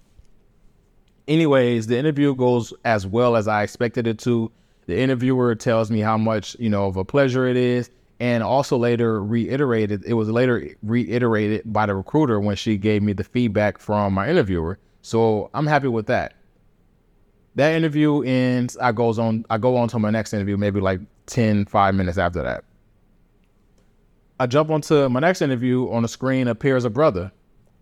Anyways, 1.28 1.87
the 1.87 1.99
interview 1.99 2.35
goes 2.35 2.73
as 2.85 3.06
well 3.06 3.37
as 3.37 3.47
I 3.47 3.62
expected 3.62 4.06
it 4.06 4.18
to. 4.20 4.50
The 4.87 4.99
interviewer 4.99 5.54
tells 5.54 5.90
me 5.90 6.00
how 6.00 6.16
much, 6.16 6.56
you 6.58 6.70
know, 6.70 6.87
of 6.87 6.97
a 6.97 7.04
pleasure 7.04 7.47
it 7.47 7.56
is 7.56 7.90
and 8.20 8.42
also 8.42 8.76
later 8.76 9.23
reiterated 9.23 10.04
it 10.04 10.14
was 10.14 10.28
later 10.28 10.68
reiterated 10.82 11.62
by 11.73 11.87
the 11.87 11.94
recruiter 11.94 12.40
when 12.40 12.56
she 12.56 12.76
gave 12.76 13.02
me 13.02 13.12
the 13.12 13.25
feedback 13.25 13.78
from 13.78 14.14
my 14.14 14.28
interviewer. 14.28 14.78
So 15.02 15.50
i'm 15.54 15.66
happy 15.66 15.88
with 15.88 16.06
that. 16.06 16.35
That 17.54 17.75
interview 17.75 18.23
ends 18.23 18.76
i 18.78 18.92
goes 18.92 19.18
on 19.18 19.44
i 19.50 19.58
go 19.58 19.76
on 19.76 19.88
to 19.88 19.99
my 19.99 20.11
next 20.11 20.32
interview 20.32 20.56
maybe 20.56 20.80
like 20.80 21.00
10 21.26 21.66
5 21.66 21.94
minutes 21.94 22.18
after 22.18 22.42
that. 22.42 22.64
I 24.40 24.47
jump 24.47 24.70
onto 24.70 25.08
my 25.08 25.20
next 25.20 25.42
interview 25.42 25.90
on 25.90 26.02
the 26.02 26.08
screen 26.08 26.49
appears 26.49 26.85
a 26.85 26.90
brother 26.90 27.32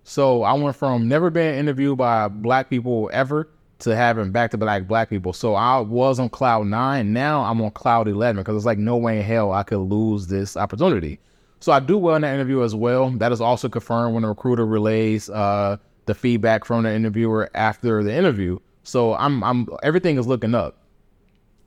so 0.07 0.43
i 0.43 0.53
went 0.53 0.77
from 0.77 1.09
never 1.09 1.31
being 1.31 1.55
interviewed 1.55 1.99
by 1.99 2.29
black 2.29 2.71
people 2.71 3.11
ever 3.13 3.49
to 3.79 3.95
having 3.95 4.33
back 4.33 4.51
to 4.51 4.57
black 4.57 4.87
black 4.87 5.11
people. 5.11 5.33
So 5.33 5.55
I 5.55 5.81
was 5.81 6.19
on 6.19 6.29
cloud 6.29 6.67
nine. 6.67 7.13
Now 7.13 7.43
I'm 7.43 7.61
on 7.61 7.71
cloud 7.73 8.09
11 8.09 8.43
because 8.43 8.57
it's 8.57 8.67
like 8.67 8.79
no 8.79 8.97
way 8.97 9.19
in 9.19 9.25
hell 9.25 9.53
I 9.53 9.63
could 9.63 9.79
lose 9.79 10.27
this 10.27 10.57
opportunity. 10.57 11.21
So 11.61 11.73
I 11.73 11.81
do 11.81 11.99
well 11.99 12.17
in 12.17 12.23
that 12.23 12.35
interview 12.35 12.63
as 12.63 12.75
well. 12.75 13.11
That 13.11 13.33
is 13.33 13.41
also 13.41 13.69
confirmed 13.69 14.15
when 14.15 14.23
the 14.23 14.29
recruiter 14.29 14.67
relays 14.67 15.29
uh, 15.31 15.79
the 16.07 16.15
feedback 16.15 16.65
from 16.65 16.85
the 16.85 16.95
interviewer 16.95 17.51
after 17.55 18.03
the 18.03 18.15
interview. 18.15 18.59
So 18.83 19.15
I'm, 19.15 19.43
I'm, 19.43 19.69
everything 19.83 20.19
is 20.19 20.27
looking 20.27 20.55
up. 20.55 20.79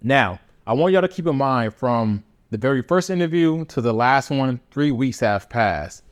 Now, 0.01 0.39
I 0.65 0.73
want 0.73 0.93
y'all 0.93 1.01
to 1.01 1.07
keep 1.07 1.27
in 1.27 1.35
mind 1.35 1.73
from 1.73 2.23
the 2.51 2.57
very 2.57 2.81
first 2.81 3.09
interview 3.09 3.65
to 3.65 3.81
the 3.81 3.93
last 3.93 4.29
one, 4.29 4.59
three 4.71 4.91
weeks 4.91 5.19
have 5.19 5.49
passed. 5.49 6.03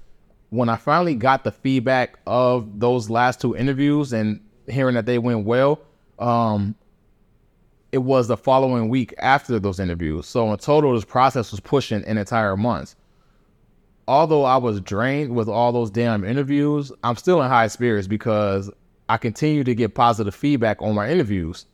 When 0.49 0.69
I 0.69 0.77
finally 0.77 1.15
got 1.15 1.43
the 1.43 1.51
feedback 1.51 2.19
of 2.25 2.79
those 2.79 3.09
last 3.09 3.41
two 3.41 3.55
interviews 3.55 4.13
and 4.13 4.39
hearing 4.67 4.95
that 4.95 5.05
they 5.05 5.17
went 5.17 5.45
well, 5.45 5.81
um, 6.19 6.75
it 7.91 7.99
was 7.99 8.27
the 8.27 8.37
following 8.37 8.89
week 8.89 9.13
after 9.19 9.59
those 9.59 9.79
interviews. 9.79 10.25
So 10.25 10.51
in 10.51 10.57
total, 10.57 10.93
this 10.93 11.05
process 11.05 11.51
was 11.51 11.59
pushing 11.59 12.03
an 12.05 12.17
entire 12.17 12.55
month. 12.55 12.95
Although 14.07 14.45
I 14.45 14.55
was 14.57 14.79
drained 14.79 15.35
with 15.35 15.49
all 15.49 15.71
those 15.73 15.91
damn 15.91 16.23
interviews, 16.23 16.91
I'm 17.03 17.17
still 17.17 17.41
in 17.41 17.49
high 17.49 17.67
spirits 17.67 18.07
because 18.07 18.69
I 19.09 19.17
continue 19.17 19.63
to 19.65 19.75
get 19.75 19.95
positive 19.95 20.33
feedback 20.35 20.81
on 20.81 20.95
my 20.95 21.09
interviews. 21.09 21.65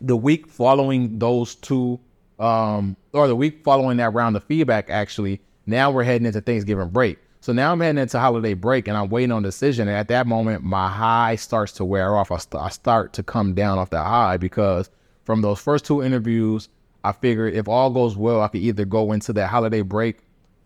The 0.00 0.16
week 0.16 0.46
following 0.46 1.18
those 1.18 1.54
two, 1.54 1.98
um, 2.38 2.96
or 3.12 3.28
the 3.28 3.36
week 3.36 3.64
following 3.64 3.96
that 3.96 4.12
round 4.12 4.36
of 4.36 4.44
feedback, 4.44 4.90
actually, 4.90 5.40
Now 5.66 5.90
we're 5.90 6.04
heading 6.04 6.26
into 6.26 6.40
Thanksgiving 6.40 6.88
break. 6.88 7.18
So 7.44 7.52
now 7.52 7.72
I'm 7.72 7.80
heading 7.80 8.00
into 8.00 8.18
holiday 8.18 8.54
break 8.54 8.88
and 8.88 8.96
I'm 8.96 9.10
waiting 9.10 9.30
on 9.30 9.42
decision. 9.42 9.86
And 9.86 9.98
at 9.98 10.08
that 10.08 10.26
moment, 10.26 10.64
my 10.64 10.88
high 10.88 11.36
starts 11.36 11.72
to 11.72 11.84
wear 11.84 12.16
off. 12.16 12.32
I, 12.32 12.38
st- 12.38 12.62
I 12.62 12.70
start 12.70 13.12
to 13.12 13.22
come 13.22 13.52
down 13.52 13.78
off 13.78 13.90
that 13.90 14.06
high 14.06 14.38
because 14.38 14.88
from 15.24 15.42
those 15.42 15.60
first 15.60 15.84
two 15.84 16.02
interviews, 16.02 16.70
I 17.04 17.12
figured 17.12 17.52
if 17.52 17.68
all 17.68 17.90
goes 17.90 18.16
well, 18.16 18.40
I 18.40 18.48
could 18.48 18.62
either 18.62 18.86
go 18.86 19.12
into 19.12 19.34
that 19.34 19.50
holiday 19.50 19.82
break, 19.82 20.20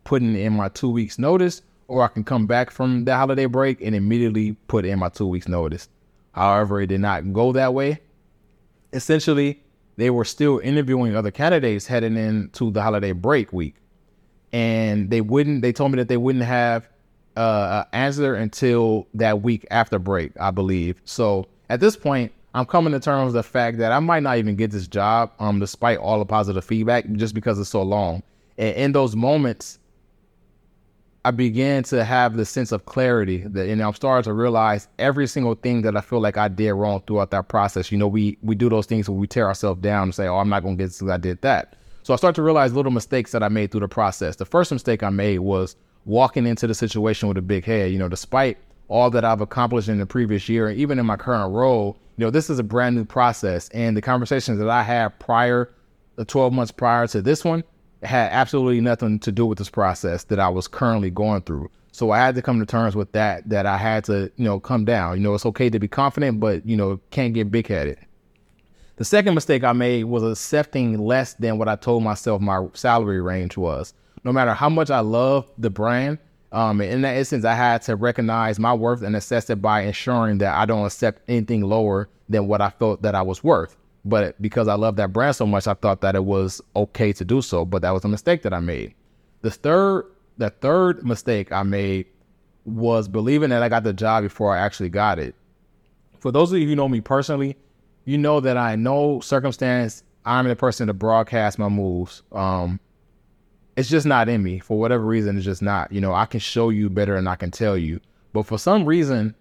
putting 0.04 0.36
in 0.36 0.52
my 0.52 0.68
two 0.68 0.88
weeks 0.88 1.18
notice, 1.18 1.62
or 1.88 2.04
I 2.04 2.06
can 2.06 2.22
come 2.22 2.46
back 2.46 2.70
from 2.70 3.04
the 3.04 3.16
holiday 3.16 3.46
break 3.46 3.80
and 3.80 3.96
immediately 3.96 4.52
put 4.68 4.84
in 4.84 5.00
my 5.00 5.08
two 5.08 5.26
weeks 5.26 5.48
notice. 5.48 5.88
However, 6.30 6.80
it 6.80 6.86
did 6.86 7.00
not 7.00 7.32
go 7.32 7.50
that 7.54 7.74
way. 7.74 8.02
Essentially, 8.92 9.64
they 9.96 10.10
were 10.10 10.24
still 10.24 10.60
interviewing 10.60 11.16
other 11.16 11.32
candidates 11.32 11.88
heading 11.88 12.16
into 12.16 12.70
the 12.70 12.84
holiday 12.84 13.10
break 13.10 13.52
week. 13.52 13.74
And 14.52 15.10
they 15.10 15.20
wouldn't, 15.20 15.62
they 15.62 15.72
told 15.72 15.92
me 15.92 15.96
that 15.96 16.08
they 16.08 16.16
wouldn't 16.16 16.44
have 16.44 16.88
uh, 17.36 17.84
an 17.92 17.98
answer 17.98 18.34
until 18.34 19.06
that 19.14 19.42
week 19.42 19.66
after 19.70 19.98
break, 19.98 20.32
I 20.40 20.50
believe. 20.50 21.00
So 21.04 21.46
at 21.68 21.80
this 21.80 21.96
point, 21.96 22.32
I'm 22.54 22.64
coming 22.64 22.92
to 22.92 23.00
terms 23.00 23.26
with 23.26 23.34
the 23.34 23.42
fact 23.42 23.78
that 23.78 23.92
I 23.92 24.00
might 24.00 24.22
not 24.22 24.38
even 24.38 24.56
get 24.56 24.70
this 24.70 24.88
job, 24.88 25.32
um, 25.38 25.60
despite 25.60 25.98
all 25.98 26.18
the 26.18 26.24
positive 26.24 26.64
feedback, 26.64 27.10
just 27.12 27.34
because 27.34 27.58
it's 27.58 27.68
so 27.68 27.82
long. 27.82 28.22
And 28.56 28.74
in 28.74 28.92
those 28.92 29.14
moments, 29.14 29.78
I 31.24 31.30
began 31.30 31.82
to 31.84 32.04
have 32.04 32.36
the 32.36 32.44
sense 32.44 32.72
of 32.72 32.86
clarity 32.86 33.38
that, 33.48 33.68
you 33.68 33.76
know, 33.76 33.86
I'm 33.86 33.94
starting 33.94 34.24
to 34.24 34.32
realize 34.32 34.88
every 34.98 35.26
single 35.26 35.54
thing 35.54 35.82
that 35.82 35.96
I 35.96 36.00
feel 36.00 36.20
like 36.20 36.38
I 36.38 36.48
did 36.48 36.72
wrong 36.72 37.02
throughout 37.06 37.30
that 37.32 37.48
process. 37.48 37.92
You 37.92 37.98
know, 37.98 38.08
we 38.08 38.38
we 38.42 38.54
do 38.54 38.68
those 38.68 38.86
things 38.86 39.08
where 39.08 39.18
we 39.18 39.26
tear 39.26 39.46
ourselves 39.46 39.80
down 39.82 40.04
and 40.04 40.14
say, 40.14 40.26
"Oh, 40.26 40.38
I'm 40.38 40.48
not 40.48 40.62
going 40.62 40.76
to 40.78 40.82
get 40.82 40.88
this 40.88 40.98
because 40.98 41.10
I 41.12 41.18
did 41.18 41.42
that." 41.42 41.76
So 42.08 42.14
I 42.14 42.16
start 42.16 42.34
to 42.36 42.42
realize 42.42 42.72
little 42.72 42.90
mistakes 42.90 43.32
that 43.32 43.42
I 43.42 43.50
made 43.50 43.70
through 43.70 43.82
the 43.82 43.88
process. 43.88 44.36
The 44.36 44.46
first 44.46 44.72
mistake 44.72 45.02
I 45.02 45.10
made 45.10 45.40
was 45.40 45.76
walking 46.06 46.46
into 46.46 46.66
the 46.66 46.72
situation 46.72 47.28
with 47.28 47.36
a 47.36 47.42
big 47.42 47.66
head. 47.66 47.92
You 47.92 47.98
know, 47.98 48.08
despite 48.08 48.56
all 48.88 49.10
that 49.10 49.26
I've 49.26 49.42
accomplished 49.42 49.90
in 49.90 49.98
the 49.98 50.06
previous 50.06 50.48
year, 50.48 50.68
and 50.68 50.78
even 50.78 50.98
in 50.98 51.04
my 51.04 51.16
current 51.16 51.52
role, 51.52 51.98
you 52.16 52.24
know, 52.24 52.30
this 52.30 52.48
is 52.48 52.58
a 52.58 52.62
brand 52.62 52.96
new 52.96 53.04
process, 53.04 53.68
and 53.74 53.94
the 53.94 54.00
conversations 54.00 54.58
that 54.58 54.70
I 54.70 54.82
had 54.82 55.18
prior, 55.18 55.70
the 56.16 56.24
12 56.24 56.50
months 56.50 56.72
prior 56.72 57.06
to 57.08 57.20
this 57.20 57.44
one, 57.44 57.62
had 58.02 58.32
absolutely 58.32 58.80
nothing 58.80 59.18
to 59.18 59.30
do 59.30 59.44
with 59.44 59.58
this 59.58 59.68
process 59.68 60.24
that 60.24 60.40
I 60.40 60.48
was 60.48 60.66
currently 60.66 61.10
going 61.10 61.42
through. 61.42 61.70
So 61.92 62.10
I 62.10 62.16
had 62.16 62.34
to 62.36 62.40
come 62.40 62.58
to 62.58 62.64
terms 62.64 62.96
with 62.96 63.12
that, 63.12 63.46
that 63.50 63.66
I 63.66 63.76
had 63.76 64.04
to, 64.04 64.32
you 64.36 64.44
know, 64.46 64.60
come 64.60 64.86
down. 64.86 65.18
You 65.18 65.24
know, 65.24 65.34
it's 65.34 65.44
okay 65.44 65.68
to 65.68 65.78
be 65.78 65.88
confident, 65.88 66.40
but, 66.40 66.64
you 66.66 66.74
know, 66.74 67.00
can't 67.10 67.34
get 67.34 67.50
big 67.50 67.66
headed. 67.66 67.98
The 68.98 69.04
second 69.04 69.36
mistake 69.36 69.62
I 69.62 69.72
made 69.72 70.04
was 70.04 70.24
accepting 70.24 70.98
less 70.98 71.34
than 71.34 71.56
what 71.56 71.68
I 71.68 71.76
told 71.76 72.02
myself 72.02 72.42
my 72.42 72.66
salary 72.74 73.20
range 73.20 73.56
was. 73.56 73.94
No 74.24 74.32
matter 74.32 74.52
how 74.54 74.68
much 74.68 74.90
I 74.90 74.98
love 74.98 75.48
the 75.56 75.70
brand, 75.70 76.18
um, 76.50 76.80
in 76.80 77.02
that 77.02 77.16
instance, 77.16 77.44
I 77.44 77.54
had 77.54 77.80
to 77.82 77.94
recognize 77.94 78.58
my 78.58 78.74
worth 78.74 79.02
and 79.02 79.14
assess 79.14 79.50
it 79.50 79.62
by 79.62 79.82
ensuring 79.82 80.38
that 80.38 80.52
I 80.52 80.66
don't 80.66 80.84
accept 80.84 81.22
anything 81.28 81.60
lower 81.60 82.08
than 82.28 82.48
what 82.48 82.60
I 82.60 82.70
felt 82.70 83.02
that 83.02 83.14
I 83.14 83.22
was 83.22 83.44
worth. 83.44 83.76
But 84.04 84.40
because 84.42 84.66
I 84.66 84.74
love 84.74 84.96
that 84.96 85.12
brand 85.12 85.36
so 85.36 85.46
much, 85.46 85.68
I 85.68 85.74
thought 85.74 86.00
that 86.00 86.16
it 86.16 86.24
was 86.24 86.60
okay 86.74 87.12
to 87.12 87.24
do 87.24 87.40
so. 87.40 87.64
But 87.64 87.82
that 87.82 87.92
was 87.92 88.04
a 88.04 88.08
mistake 88.08 88.42
that 88.42 88.52
I 88.52 88.58
made. 88.58 88.94
The 89.42 89.52
third, 89.52 90.06
the 90.38 90.50
third 90.50 91.04
mistake 91.04 91.52
I 91.52 91.62
made 91.62 92.06
was 92.64 93.06
believing 93.06 93.50
that 93.50 93.62
I 93.62 93.68
got 93.68 93.84
the 93.84 93.92
job 93.92 94.24
before 94.24 94.56
I 94.56 94.58
actually 94.58 94.88
got 94.88 95.20
it. 95.20 95.36
For 96.18 96.32
those 96.32 96.50
of 96.50 96.58
you 96.58 96.66
who 96.66 96.74
know 96.74 96.88
me 96.88 97.00
personally, 97.00 97.56
you 98.08 98.16
know 98.16 98.40
that 98.40 98.56
I 98.56 98.74
know 98.74 99.20
circumstance 99.20 100.02
I'm 100.24 100.48
the 100.48 100.56
person 100.56 100.86
to 100.86 100.94
broadcast 100.94 101.58
my 101.58 101.68
moves. 101.68 102.22
Um, 102.32 102.80
it's 103.76 103.90
just 103.90 104.06
not 104.06 104.30
in 104.30 104.42
me 104.42 104.60
for 104.60 104.78
whatever 104.78 105.04
reason. 105.04 105.36
It's 105.36 105.44
just 105.44 105.60
not. 105.60 105.92
You 105.92 106.00
know, 106.00 106.14
I 106.14 106.24
can 106.24 106.40
show 106.40 106.70
you 106.70 106.88
better 106.88 107.16
than 107.16 107.28
I 107.28 107.36
can 107.36 107.50
tell 107.50 107.76
you. 107.76 108.00
But 108.32 108.44
for 108.44 108.58
some 108.58 108.86
reason, 108.86 109.34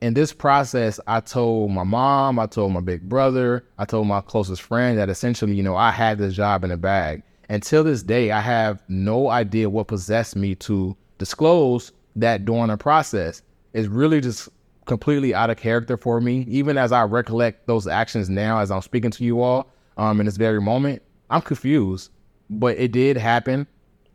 in 0.00 0.14
this 0.14 0.32
process, 0.32 0.98
I 1.06 1.20
told 1.20 1.72
my 1.72 1.84
mom, 1.84 2.38
I 2.38 2.46
told 2.46 2.72
my 2.72 2.80
big 2.80 3.06
brother, 3.06 3.66
I 3.76 3.84
told 3.84 4.06
my 4.06 4.22
closest 4.22 4.62
friend 4.62 4.96
that 4.96 5.10
essentially, 5.10 5.54
you 5.54 5.62
know, 5.62 5.76
I 5.76 5.90
had 5.90 6.16
this 6.16 6.32
job 6.32 6.64
in 6.64 6.70
the 6.70 6.78
bag. 6.78 7.22
Until 7.50 7.84
this 7.84 8.02
day, 8.02 8.30
I 8.30 8.40
have 8.40 8.82
no 8.88 9.28
idea 9.28 9.68
what 9.68 9.88
possessed 9.88 10.36
me 10.36 10.54
to 10.54 10.96
disclose 11.18 11.92
that 12.16 12.46
during 12.46 12.68
the 12.68 12.78
process. 12.78 13.42
It's 13.74 13.88
really 13.88 14.22
just 14.22 14.48
completely 14.86 15.34
out 15.34 15.50
of 15.50 15.56
character 15.56 15.96
for 15.96 16.20
me. 16.20 16.46
Even 16.48 16.78
as 16.78 16.92
I 16.92 17.02
recollect 17.04 17.66
those 17.66 17.86
actions 17.86 18.28
now, 18.28 18.58
as 18.58 18.70
I'm 18.70 18.82
speaking 18.82 19.10
to 19.12 19.24
you 19.24 19.40
all 19.40 19.70
um, 19.96 20.20
in 20.20 20.26
this 20.26 20.36
very 20.36 20.60
moment, 20.60 21.02
I'm 21.30 21.42
confused. 21.42 22.10
But 22.50 22.76
it 22.78 22.92
did 22.92 23.16
happen, 23.16 23.66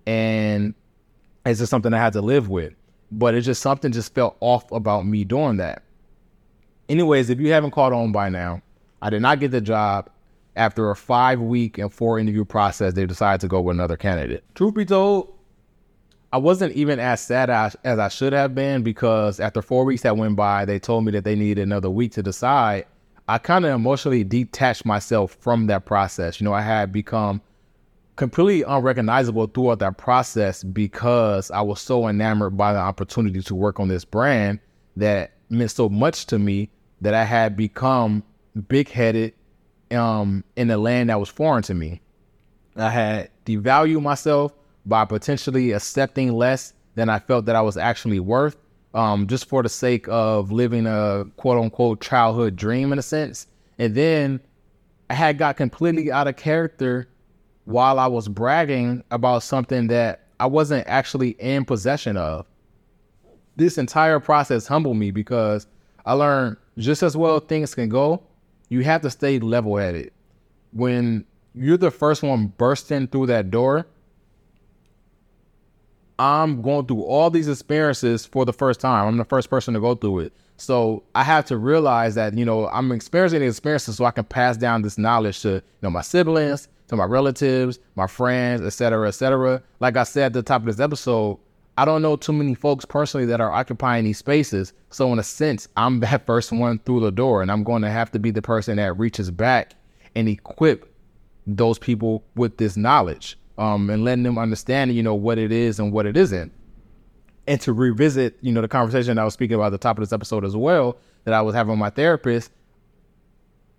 and 0.05 0.73
it's 1.45 1.59
just 1.59 1.71
something 1.71 1.93
I 1.93 1.97
had 1.97 2.13
to 2.13 2.21
live 2.21 2.49
with 2.49 2.73
but 3.11 3.33
it's 3.33 3.45
just 3.45 3.61
something 3.61 3.91
just 3.91 4.13
felt 4.13 4.37
off 4.39 4.71
about 4.71 5.05
me 5.05 5.23
doing 5.23 5.57
that. 5.57 5.83
Anyways, 6.87 7.29
if 7.29 7.39
you 7.39 7.51
haven't 7.51 7.71
caught 7.71 7.93
on 7.93 8.11
by 8.11 8.29
now, 8.29 8.61
I 9.01 9.09
did 9.09 9.21
not 9.21 9.39
get 9.39 9.51
the 9.51 9.61
job. 9.61 10.09
After 10.55 10.89
a 10.89 10.95
five 10.95 11.39
week 11.39 11.77
and 11.77 11.93
four 11.93 12.19
interview 12.19 12.43
process, 12.43 12.93
they 12.93 13.05
decided 13.05 13.39
to 13.41 13.47
go 13.47 13.61
with 13.61 13.75
another 13.75 13.95
candidate. 13.95 14.43
Truth 14.55 14.73
be 14.73 14.83
told, 14.83 15.33
I 16.31 16.37
wasn't 16.37 16.73
even 16.73 16.99
as 16.99 17.21
sad 17.21 17.49
as, 17.49 17.75
as 17.83 17.97
I 17.97 18.07
should 18.07 18.33
have 18.33 18.53
been 18.53 18.83
because 18.83 19.39
after 19.39 19.61
four 19.61 19.83
weeks 19.83 20.03
that 20.03 20.15
went 20.15 20.35
by, 20.35 20.65
they 20.65 20.77
told 20.77 21.05
me 21.05 21.11
that 21.13 21.23
they 21.23 21.35
needed 21.35 21.61
another 21.63 21.89
week 21.89 22.11
to 22.13 22.23
decide. 22.23 22.85
I 23.27 23.39
kind 23.39 23.65
of 23.65 23.73
emotionally 23.73 24.23
detached 24.23 24.85
myself 24.85 25.37
from 25.39 25.67
that 25.67 25.85
process. 25.85 26.39
You 26.39 26.45
know, 26.45 26.53
I 26.53 26.61
had 26.61 26.91
become 26.91 27.41
completely 28.15 28.63
unrecognizable 28.63 29.47
throughout 29.47 29.79
that 29.79 29.97
process 29.97 30.63
because 30.63 31.49
I 31.51 31.61
was 31.61 31.79
so 31.79 32.07
enamored 32.07 32.57
by 32.57 32.73
the 32.73 32.79
opportunity 32.79 33.41
to 33.41 33.55
work 33.55 33.79
on 33.79 33.87
this 33.87 34.05
brand 34.05 34.59
that 34.97 35.31
meant 35.49 35.71
so 35.71 35.89
much 35.89 36.27
to 36.27 36.37
me 36.37 36.69
that 37.01 37.13
I 37.13 37.23
had 37.23 37.55
become 37.55 38.23
big 38.67 38.89
headed 38.89 39.33
um, 39.91 40.43
in 40.55 40.69
a 40.69 40.77
land 40.77 41.09
that 41.09 41.19
was 41.19 41.29
foreign 41.29 41.63
to 41.63 41.73
me. 41.73 42.01
I 42.75 42.89
had 42.89 43.29
devalued 43.45 44.01
myself 44.01 44.53
by 44.85 45.05
potentially 45.05 45.71
accepting 45.71 46.33
less 46.33 46.73
than 46.95 47.09
I 47.09 47.19
felt 47.19 47.45
that 47.45 47.55
I 47.55 47.61
was 47.61 47.77
actually 47.77 48.19
worth, 48.19 48.57
um, 48.93 49.27
just 49.27 49.47
for 49.47 49.63
the 49.63 49.69
sake 49.69 50.05
of 50.09 50.51
living 50.51 50.85
a 50.85 51.25
quote 51.37 51.61
unquote 51.61 52.01
childhood 52.01 52.55
dream 52.55 52.91
in 52.91 52.99
a 52.99 53.03
sense. 53.03 53.47
And 53.77 53.95
then 53.95 54.39
I 55.09 55.13
had 55.13 55.37
got 55.37 55.57
completely 55.57 56.11
out 56.11 56.27
of 56.27 56.35
character 56.35 57.07
while 57.65 57.99
I 57.99 58.07
was 58.07 58.27
bragging 58.27 59.03
about 59.11 59.43
something 59.43 59.87
that 59.87 60.25
I 60.39 60.47
wasn't 60.47 60.87
actually 60.87 61.31
in 61.39 61.65
possession 61.65 62.17
of. 62.17 62.45
This 63.55 63.77
entire 63.77 64.19
process 64.19 64.67
humbled 64.67 64.97
me 64.97 65.11
because 65.11 65.67
I 66.05 66.13
learned 66.13 66.57
just 66.77 67.03
as 67.03 67.17
well 67.17 67.39
things 67.39 67.75
can 67.75 67.89
go, 67.89 68.23
you 68.69 68.83
have 68.83 69.01
to 69.01 69.09
stay 69.09 69.39
level 69.39 69.77
headed. 69.77 70.11
When 70.71 71.25
you're 71.53 71.77
the 71.77 71.91
first 71.91 72.23
one 72.23 72.47
bursting 72.57 73.07
through 73.07 73.27
that 73.27 73.51
door, 73.51 73.85
I'm 76.19 76.61
going 76.61 76.85
through 76.85 77.03
all 77.03 77.29
these 77.29 77.47
experiences 77.47 78.25
for 78.25 78.43
the 78.43 78.51
first 78.51 78.81
time. 78.81 79.07
I'm 79.07 79.17
the 79.17 79.25
first 79.25 79.49
person 79.49 79.73
to 79.73 79.79
go 79.79 79.95
through 79.95 80.19
it. 80.19 80.33
So 80.57 81.03
I 81.15 81.23
have 81.23 81.45
to 81.45 81.57
realize 81.57 82.15
that, 82.15 82.37
you 82.37 82.43
know, 82.43 82.67
I'm 82.67 82.91
experiencing 82.91 83.39
the 83.39 83.47
experiences 83.47 83.95
so 83.95 84.03
I 84.03 84.11
can 84.11 84.25
pass 84.25 84.57
down 84.57 84.81
this 84.81 84.97
knowledge 84.97 85.39
to, 85.41 85.49
you 85.49 85.61
know, 85.81 85.89
my 85.89 86.01
siblings, 86.01 86.67
to 86.89 86.97
my 86.97 87.05
relatives, 87.05 87.79
my 87.95 88.07
friends, 88.07 88.61
etc., 88.61 89.07
etc. 89.07 89.63
Like 89.79 89.95
I 89.95 90.03
said 90.03 90.25
at 90.25 90.33
the 90.33 90.43
top 90.43 90.61
of 90.61 90.65
this 90.65 90.81
episode, 90.81 91.39
I 91.77 91.85
don't 91.85 92.01
know 92.01 92.17
too 92.17 92.33
many 92.33 92.55
folks 92.55 92.83
personally 92.83 93.25
that 93.27 93.39
are 93.39 93.53
occupying 93.53 94.03
these 94.03 94.17
spaces. 94.17 94.73
So 94.89 95.13
in 95.13 95.19
a 95.19 95.23
sense, 95.23 95.69
I'm 95.77 95.99
that 96.01 96.25
first 96.25 96.51
one 96.51 96.79
through 96.79 96.99
the 96.99 97.11
door, 97.11 97.41
and 97.41 97.49
I'm 97.49 97.63
going 97.63 97.83
to 97.83 97.89
have 97.89 98.11
to 98.11 98.19
be 98.19 98.31
the 98.31 98.41
person 98.41 98.75
that 98.75 98.99
reaches 98.99 99.31
back 99.31 99.75
and 100.15 100.27
equip 100.27 100.93
those 101.47 101.79
people 101.79 102.25
with 102.35 102.57
this 102.57 102.75
knowledge, 102.75 103.39
um, 103.59 103.89
and 103.89 104.05
letting 104.05 104.23
them 104.23 104.37
understand, 104.37 104.95
you 104.95 105.03
know, 105.03 105.13
what 105.13 105.37
it 105.37 105.51
is 105.51 105.79
and 105.79 105.91
what 105.91 106.05
it 106.05 106.15
isn't. 106.15 106.51
And 107.45 107.59
to 107.61 107.73
revisit, 107.73 108.37
you 108.41 108.51
know, 108.53 108.61
the 108.61 108.67
conversation 108.67 109.17
I 109.17 109.25
was 109.25 109.33
speaking 109.33 109.55
about 109.55 109.67
at 109.67 109.71
the 109.71 109.77
top 109.77 109.97
of 109.97 110.01
this 110.01 110.13
episode 110.13 110.45
as 110.45 110.55
well, 110.55 110.97
that 111.25 111.33
I 111.33 111.41
was 111.41 111.53
having 111.53 111.71
with 111.71 111.79
my 111.79 111.89
therapist, 111.89 112.51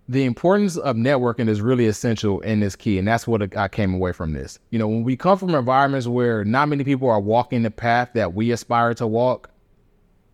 the 0.08 0.24
importance 0.24 0.76
of 0.76 0.96
networking 0.96 1.48
is 1.48 1.62
really 1.62 1.86
essential 1.86 2.40
in 2.40 2.60
this 2.60 2.76
key. 2.76 2.98
And 2.98 3.08
that's 3.08 3.26
what 3.26 3.56
I 3.56 3.68
came 3.68 3.94
away 3.94 4.12
from 4.12 4.34
this. 4.34 4.58
You 4.70 4.78
know, 4.78 4.88
when 4.88 5.02
we 5.02 5.16
come 5.16 5.38
from 5.38 5.54
environments 5.54 6.06
where 6.06 6.44
not 6.44 6.68
many 6.68 6.84
people 6.84 7.08
are 7.08 7.20
walking 7.20 7.62
the 7.62 7.70
path 7.70 8.10
that 8.14 8.34
we 8.34 8.50
aspire 8.50 8.92
to 8.94 9.06
walk, 9.06 9.50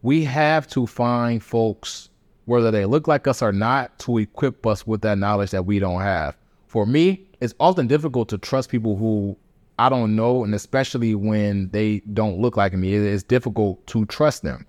we 0.03 0.25
have 0.25 0.67
to 0.69 0.87
find 0.87 1.43
folks, 1.43 2.09
whether 2.47 2.71
they 2.71 2.85
look 2.85 3.07
like 3.07 3.29
us 3.29 3.43
or 3.43 3.53
not, 3.53 3.97
to 4.01 4.19
equip 4.19 4.67
us 4.67 4.87
with 4.87 5.03
that 5.03 5.19
knowledge 5.19 5.51
that 5.51 5.67
we 5.67 5.79
don't 5.79 6.01
have. 6.01 6.37
For 6.67 6.87
me, 6.87 7.26
it's 7.41 7.55
often 7.61 7.87
difficult 7.87 8.29
to 8.31 8.39
trust 8.39 8.71
people 8.71 8.97
who 8.97 9.37
I 9.79 9.89
don't 9.91 10.17
know, 10.17 10.43
and 10.43 10.55
especially 10.55 11.15
when 11.15 11.69
they 11.69 12.01
don't 12.15 12.39
look 12.39 12.57
like 12.57 12.73
me, 12.73 12.95
it's 12.95 13.23
difficult 13.23 13.87
to 13.89 14.07
trust 14.07 14.43
them 14.43 14.67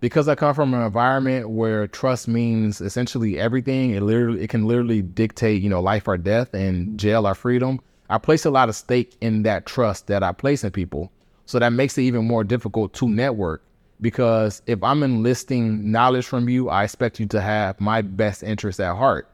because 0.00 0.28
I 0.28 0.34
come 0.34 0.54
from 0.54 0.74
an 0.74 0.82
environment 0.82 1.50
where 1.50 1.86
trust 1.86 2.28
means 2.28 2.80
essentially 2.80 3.38
everything, 3.38 3.92
it 3.92 4.02
literally 4.02 4.42
it 4.42 4.50
can 4.50 4.66
literally 4.66 5.02
dictate, 5.02 5.62
you 5.62 5.68
know, 5.68 5.80
life 5.80 6.06
or 6.06 6.18
death 6.18 6.52
and 6.54 6.98
jail 6.98 7.26
or 7.26 7.34
freedom. 7.34 7.80
I 8.08 8.18
place 8.18 8.44
a 8.44 8.50
lot 8.50 8.68
of 8.68 8.76
stake 8.76 9.16
in 9.20 9.42
that 9.44 9.66
trust 9.66 10.06
that 10.06 10.22
I 10.22 10.32
place 10.32 10.62
in 10.62 10.70
people. 10.70 11.10
So 11.46 11.58
that 11.58 11.70
makes 11.70 11.96
it 11.98 12.02
even 12.02 12.24
more 12.24 12.44
difficult 12.44 12.92
to 12.94 13.08
network 13.08 13.62
because 14.00 14.62
if 14.66 14.82
I'm 14.82 15.02
enlisting 15.02 15.90
knowledge 15.90 16.26
from 16.26 16.48
you, 16.48 16.68
I 16.68 16.84
expect 16.84 17.18
you 17.18 17.26
to 17.26 17.40
have 17.40 17.80
my 17.80 18.02
best 18.02 18.42
interest 18.42 18.78
at 18.80 18.94
heart. 18.96 19.28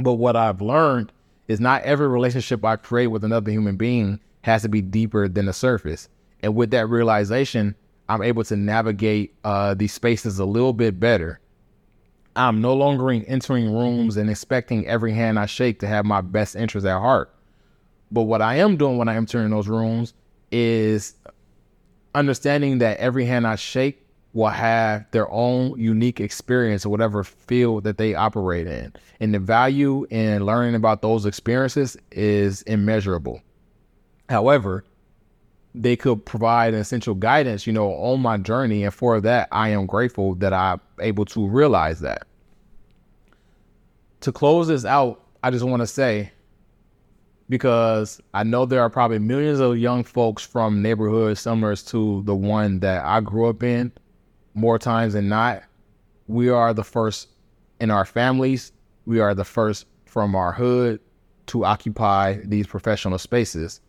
But 0.00 0.14
what 0.14 0.36
I've 0.36 0.60
learned 0.60 1.12
is 1.48 1.60
not 1.60 1.82
every 1.82 2.08
relationship 2.08 2.64
I 2.64 2.76
create 2.76 3.08
with 3.08 3.24
another 3.24 3.50
human 3.50 3.76
being 3.76 4.20
has 4.42 4.62
to 4.62 4.68
be 4.68 4.82
deeper 4.82 5.28
than 5.28 5.46
the 5.46 5.52
surface. 5.52 6.08
And 6.42 6.54
with 6.54 6.70
that 6.70 6.88
realization, 6.88 7.74
I'm 8.08 8.22
able 8.22 8.44
to 8.44 8.56
navigate 8.56 9.34
uh, 9.44 9.74
these 9.74 9.92
spaces 9.92 10.38
a 10.38 10.44
little 10.44 10.72
bit 10.72 11.00
better. 11.00 11.40
I'm 12.36 12.60
no 12.60 12.74
longer 12.74 13.10
entering 13.10 13.72
rooms 13.72 14.16
and 14.16 14.28
expecting 14.28 14.86
every 14.86 15.12
hand 15.12 15.38
I 15.38 15.46
shake 15.46 15.80
to 15.80 15.86
have 15.86 16.04
my 16.04 16.20
best 16.20 16.56
interest 16.56 16.86
at 16.86 16.98
heart. 16.98 17.34
But 18.10 18.22
what 18.22 18.42
I 18.42 18.56
am 18.56 18.76
doing 18.76 18.98
when 18.98 19.08
I 19.08 19.16
enter 19.16 19.48
those 19.48 19.68
rooms 19.68 20.14
is 20.50 21.14
understanding 22.14 22.78
that 22.78 22.98
every 22.98 23.24
hand 23.24 23.46
I 23.46 23.56
shake 23.56 24.03
will 24.34 24.48
have 24.48 25.08
their 25.12 25.30
own 25.30 25.78
unique 25.78 26.20
experience 26.20 26.84
or 26.84 26.90
whatever 26.90 27.24
field 27.24 27.84
that 27.84 27.96
they 27.96 28.14
operate 28.14 28.66
in. 28.66 28.92
And 29.20 29.32
the 29.32 29.38
value 29.38 30.06
in 30.10 30.44
learning 30.44 30.74
about 30.74 31.02
those 31.02 31.24
experiences 31.24 31.96
is 32.10 32.62
immeasurable. 32.62 33.40
However, 34.28 34.84
they 35.74 35.96
could 35.96 36.24
provide 36.26 36.74
essential 36.74 37.14
guidance, 37.14 37.66
you 37.66 37.72
know, 37.72 37.92
on 37.94 38.20
my 38.20 38.36
journey. 38.36 38.84
And 38.84 38.92
for 38.92 39.20
that, 39.20 39.48
I 39.52 39.70
am 39.70 39.86
grateful 39.86 40.34
that 40.36 40.52
I'm 40.52 40.80
able 41.00 41.24
to 41.26 41.46
realize 41.46 42.00
that. 42.00 42.26
To 44.20 44.32
close 44.32 44.68
this 44.68 44.84
out, 44.84 45.22
I 45.42 45.50
just 45.50 45.64
want 45.64 45.80
to 45.80 45.86
say, 45.86 46.32
because 47.48 48.20
I 48.32 48.42
know 48.42 48.66
there 48.66 48.80
are 48.80 48.90
probably 48.90 49.18
millions 49.18 49.60
of 49.60 49.76
young 49.76 50.02
folks 50.02 50.42
from 50.44 50.80
neighborhoods 50.80 51.40
similar 51.40 51.76
to 51.76 52.22
the 52.22 52.34
one 52.34 52.80
that 52.80 53.04
I 53.04 53.20
grew 53.20 53.48
up 53.48 53.62
in, 53.62 53.92
more 54.54 54.78
times 54.78 55.12
than 55.12 55.28
not. 55.28 55.62
We 56.26 56.48
are 56.48 56.72
the 56.72 56.84
first 56.84 57.28
in 57.80 57.90
our 57.90 58.04
families, 58.04 58.72
we 59.04 59.20
are 59.20 59.34
the 59.34 59.44
first 59.44 59.86
from 60.06 60.34
our 60.34 60.52
hood 60.52 61.00
to 61.46 61.64
occupy 61.64 62.38
these 62.44 62.66
professional 62.66 63.18
spaces 63.18 63.80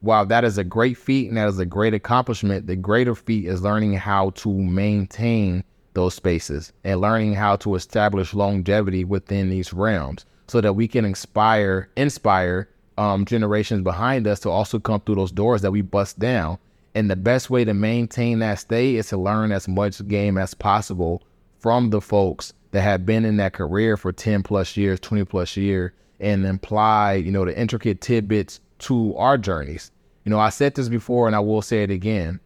while 0.00 0.24
that 0.26 0.44
is 0.44 0.58
a 0.58 0.64
great 0.64 0.96
feat 0.96 1.28
and 1.28 1.36
that 1.36 1.48
is 1.48 1.58
a 1.58 1.66
great 1.66 1.94
accomplishment, 1.94 2.66
the 2.66 2.76
greater 2.76 3.14
feat 3.14 3.46
is 3.46 3.62
learning 3.62 3.94
how 3.94 4.30
to 4.30 4.50
maintain 4.50 5.62
those 5.92 6.14
spaces 6.14 6.72
and 6.84 7.00
learning 7.00 7.34
how 7.34 7.56
to 7.56 7.74
establish 7.74 8.32
longevity 8.32 9.04
within 9.04 9.50
these 9.50 9.72
realms 9.72 10.24
so 10.46 10.60
that 10.60 10.72
we 10.72 10.88
can 10.88 11.04
inspire 11.04 11.88
inspire 11.96 12.68
um, 12.96 13.24
generations 13.24 13.82
behind 13.82 14.26
us 14.26 14.40
to 14.40 14.50
also 14.50 14.78
come 14.78 15.00
through 15.00 15.14
those 15.14 15.32
doors 15.32 15.62
that 15.62 15.70
we 15.70 15.80
bust 15.80 16.18
down. 16.18 16.58
And 16.94 17.10
the 17.10 17.16
best 17.16 17.50
way 17.50 17.64
to 17.64 17.74
maintain 17.74 18.40
that 18.40 18.58
stay 18.58 18.96
is 18.96 19.08
to 19.08 19.16
learn 19.16 19.52
as 19.52 19.68
much 19.68 20.06
game 20.08 20.36
as 20.36 20.54
possible 20.54 21.22
from 21.58 21.90
the 21.90 22.00
folks 22.00 22.52
that 22.72 22.82
have 22.82 23.06
been 23.06 23.24
in 23.24 23.36
that 23.36 23.52
career 23.52 23.96
for 23.96 24.12
10 24.12 24.42
plus 24.42 24.76
years, 24.76 24.98
20 25.00 25.24
plus 25.24 25.56
year, 25.56 25.94
and 26.18 26.46
apply, 26.46 27.14
you 27.14 27.30
know, 27.30 27.44
the 27.44 27.58
intricate 27.58 28.00
tidbits 28.00 28.60
to 28.80 29.14
our 29.16 29.38
journeys. 29.38 29.90
You 30.24 30.30
know, 30.30 30.38
I 30.38 30.50
said 30.50 30.74
this 30.74 30.88
before 30.88 31.26
and 31.26 31.36
I 31.36 31.40
will 31.40 31.62
say 31.62 31.82
it 31.82 31.90
again. 31.90 32.40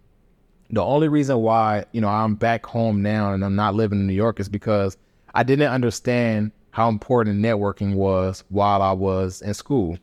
The 0.71 0.83
only 0.83 1.09
reason 1.09 1.39
why, 1.39 1.85
you 1.93 2.01
know, 2.01 2.09
I'm 2.09 2.35
back 2.35 2.67
home 2.67 3.03
now 3.03 3.33
and 3.33 3.45
I'm 3.45 3.57
not 3.57 3.75
living 3.75 4.01
in 4.01 4.07
New 4.07 4.15
York 4.15 4.41
is 4.41 4.49
because 4.49 4.97
I 5.35 5.43
didn't 5.43 5.71
understand 5.71 6.53
how 6.71 6.89
important 6.89 7.41
networking 7.41 7.95
was 7.95 8.45
while 8.49 8.83
I 8.83 8.93
was 8.93 9.43
in 9.43 9.55
school. 9.55 9.99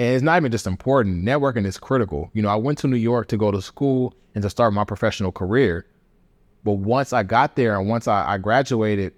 And 0.00 0.14
it's 0.14 0.22
not 0.22 0.38
even 0.38 0.50
just 0.50 0.66
important, 0.66 1.26
networking 1.26 1.66
is 1.66 1.76
critical. 1.76 2.30
You 2.32 2.40
know, 2.40 2.48
I 2.48 2.56
went 2.56 2.78
to 2.78 2.88
New 2.88 2.96
York 2.96 3.28
to 3.28 3.36
go 3.36 3.50
to 3.50 3.60
school 3.60 4.14
and 4.34 4.40
to 4.40 4.48
start 4.48 4.72
my 4.72 4.82
professional 4.82 5.30
career. 5.30 5.84
But 6.64 6.78
once 6.78 7.12
I 7.12 7.22
got 7.22 7.54
there 7.54 7.78
and 7.78 7.86
once 7.86 8.08
I, 8.08 8.26
I 8.26 8.38
graduated, 8.38 9.12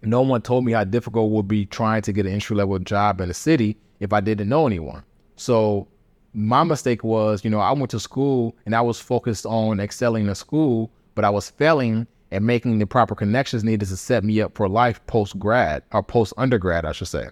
no 0.00 0.22
one 0.22 0.40
told 0.40 0.64
me 0.64 0.72
how 0.72 0.84
difficult 0.84 1.30
it 1.30 1.34
would 1.34 1.48
be 1.48 1.66
trying 1.66 2.00
to 2.00 2.14
get 2.14 2.24
an 2.24 2.32
entry 2.32 2.56
level 2.56 2.78
job 2.78 3.20
in 3.20 3.28
the 3.28 3.34
city 3.34 3.76
if 3.98 4.14
I 4.14 4.20
didn't 4.22 4.48
know 4.48 4.66
anyone. 4.66 5.04
So 5.36 5.86
my 6.32 6.64
mistake 6.64 7.04
was, 7.04 7.44
you 7.44 7.50
know, 7.50 7.60
I 7.60 7.72
went 7.72 7.90
to 7.90 8.00
school 8.00 8.56
and 8.64 8.74
I 8.74 8.80
was 8.80 8.98
focused 8.98 9.44
on 9.44 9.80
excelling 9.80 10.26
in 10.26 10.34
school, 10.34 10.90
but 11.14 11.26
I 11.26 11.30
was 11.30 11.50
failing 11.50 12.06
at 12.32 12.42
making 12.42 12.78
the 12.78 12.86
proper 12.86 13.14
connections 13.14 13.64
needed 13.64 13.86
to 13.86 13.96
set 13.98 14.24
me 14.24 14.40
up 14.40 14.56
for 14.56 14.66
life 14.66 15.06
post 15.06 15.38
grad 15.38 15.82
or 15.92 16.02
post 16.02 16.32
undergrad, 16.38 16.86
I 16.86 16.92
should 16.92 17.08
say. 17.08 17.28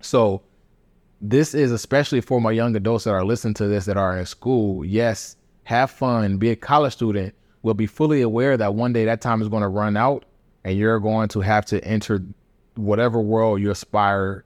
So 0.00 0.42
this 1.20 1.54
is 1.54 1.70
especially 1.72 2.20
for 2.20 2.40
my 2.40 2.50
young 2.50 2.74
adults 2.76 3.04
that 3.04 3.10
are 3.10 3.24
listening 3.24 3.54
to 3.54 3.66
this 3.66 3.84
that 3.84 3.96
are 3.96 4.18
in 4.18 4.26
school. 4.26 4.84
Yes, 4.84 5.36
have 5.64 5.90
fun, 5.90 6.38
be 6.38 6.50
a 6.50 6.56
college 6.56 6.94
student. 6.94 7.34
Will 7.62 7.74
be 7.74 7.86
fully 7.86 8.22
aware 8.22 8.56
that 8.56 8.74
one 8.74 8.94
day 8.94 9.04
that 9.04 9.20
time 9.20 9.42
is 9.42 9.48
going 9.48 9.60
to 9.60 9.68
run 9.68 9.94
out 9.94 10.24
and 10.64 10.78
you're 10.78 10.98
going 10.98 11.28
to 11.28 11.40
have 11.40 11.66
to 11.66 11.84
enter 11.84 12.24
whatever 12.76 13.20
world 13.20 13.60
you 13.60 13.70
aspire. 13.70 14.44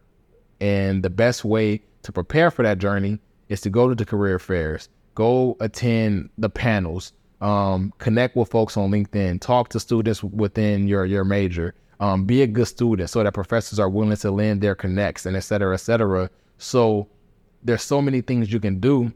And 0.60 1.02
the 1.02 1.10
best 1.10 1.44
way 1.44 1.82
to 2.02 2.10
prepare 2.10 2.50
for 2.50 2.64
that 2.64 2.78
journey 2.78 3.20
is 3.48 3.60
to 3.60 3.70
go 3.70 3.88
to 3.88 3.94
the 3.94 4.04
career 4.04 4.40
fairs, 4.40 4.88
go 5.14 5.56
attend 5.60 6.30
the 6.38 6.48
panels, 6.50 7.12
um, 7.40 7.92
connect 7.98 8.34
with 8.34 8.50
folks 8.50 8.76
on 8.76 8.90
LinkedIn, 8.90 9.40
talk 9.40 9.68
to 9.68 9.80
students 9.80 10.24
within 10.24 10.88
your 10.88 11.04
your 11.06 11.24
major, 11.24 11.74
um, 12.00 12.24
be 12.24 12.42
a 12.42 12.48
good 12.48 12.66
student 12.66 13.10
so 13.10 13.22
that 13.22 13.32
professors 13.32 13.78
are 13.78 13.88
willing 13.88 14.16
to 14.16 14.30
lend 14.32 14.60
their 14.60 14.74
connects 14.74 15.24
and 15.24 15.36
et 15.36 15.40
cetera, 15.40 15.74
et 15.74 15.78
cetera. 15.78 16.28
So 16.58 17.08
there's 17.62 17.82
so 17.82 18.00
many 18.02 18.20
things 18.20 18.52
you 18.52 18.60
can 18.60 18.80
do 18.80 19.12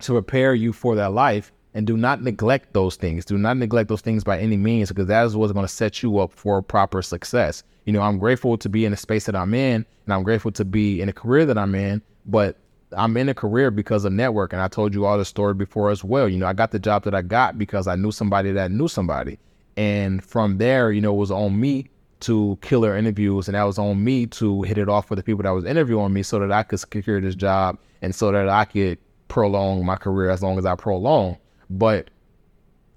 to 0.00 0.12
prepare 0.12 0.54
you 0.54 0.72
for 0.72 0.94
that 0.96 1.12
life 1.12 1.52
and 1.74 1.86
do 1.86 1.96
not 1.96 2.22
neglect 2.22 2.72
those 2.72 2.96
things. 2.96 3.24
Do 3.24 3.36
not 3.36 3.56
neglect 3.56 3.88
those 3.88 4.00
things 4.00 4.22
by 4.22 4.38
any 4.38 4.56
means 4.56 4.88
because 4.88 5.08
that 5.08 5.26
is 5.26 5.36
what's 5.36 5.52
going 5.52 5.66
to 5.66 5.72
set 5.72 6.02
you 6.02 6.18
up 6.18 6.32
for 6.32 6.62
proper 6.62 7.02
success. 7.02 7.64
You 7.84 7.92
know, 7.92 8.00
I'm 8.00 8.18
grateful 8.18 8.56
to 8.58 8.68
be 8.68 8.84
in 8.84 8.92
the 8.92 8.96
space 8.96 9.26
that 9.26 9.34
I'm 9.34 9.52
in 9.54 9.84
and 10.04 10.14
I'm 10.14 10.22
grateful 10.22 10.52
to 10.52 10.64
be 10.64 11.00
in 11.00 11.08
a 11.08 11.12
career 11.12 11.44
that 11.46 11.58
I'm 11.58 11.74
in, 11.74 12.00
but 12.26 12.56
I'm 12.96 13.16
in 13.16 13.28
a 13.28 13.34
career 13.34 13.72
because 13.72 14.04
of 14.04 14.12
network. 14.12 14.52
And 14.52 14.62
I 14.62 14.68
told 14.68 14.94
you 14.94 15.04
all 15.04 15.18
the 15.18 15.24
story 15.24 15.54
before 15.54 15.90
as 15.90 16.04
well. 16.04 16.28
You 16.28 16.38
know, 16.38 16.46
I 16.46 16.52
got 16.52 16.70
the 16.70 16.78
job 16.78 17.02
that 17.04 17.14
I 17.14 17.22
got 17.22 17.58
because 17.58 17.88
I 17.88 17.96
knew 17.96 18.12
somebody 18.12 18.52
that 18.52 18.70
knew 18.70 18.86
somebody. 18.86 19.38
And 19.76 20.24
from 20.24 20.58
there, 20.58 20.92
you 20.92 21.00
know, 21.00 21.12
it 21.12 21.18
was 21.18 21.32
on 21.32 21.60
me 21.60 21.90
to 22.24 22.58
killer 22.62 22.96
interviews 22.96 23.48
and 23.48 23.54
that 23.54 23.64
was 23.64 23.78
on 23.78 24.02
me 24.02 24.24
to 24.26 24.62
hit 24.62 24.78
it 24.78 24.88
off 24.88 25.10
with 25.10 25.18
the 25.18 25.22
people 25.22 25.42
that 25.42 25.50
was 25.50 25.66
interviewing 25.66 26.12
me 26.12 26.22
so 26.22 26.38
that 26.38 26.50
I 26.50 26.62
could 26.62 26.80
secure 26.80 27.20
this 27.20 27.34
job 27.34 27.78
and 28.00 28.14
so 28.14 28.32
that 28.32 28.48
I 28.48 28.64
could 28.64 28.98
prolong 29.28 29.84
my 29.84 29.96
career 29.96 30.30
as 30.30 30.42
long 30.42 30.58
as 30.58 30.64
I 30.64 30.74
prolong. 30.74 31.36
But 31.68 32.08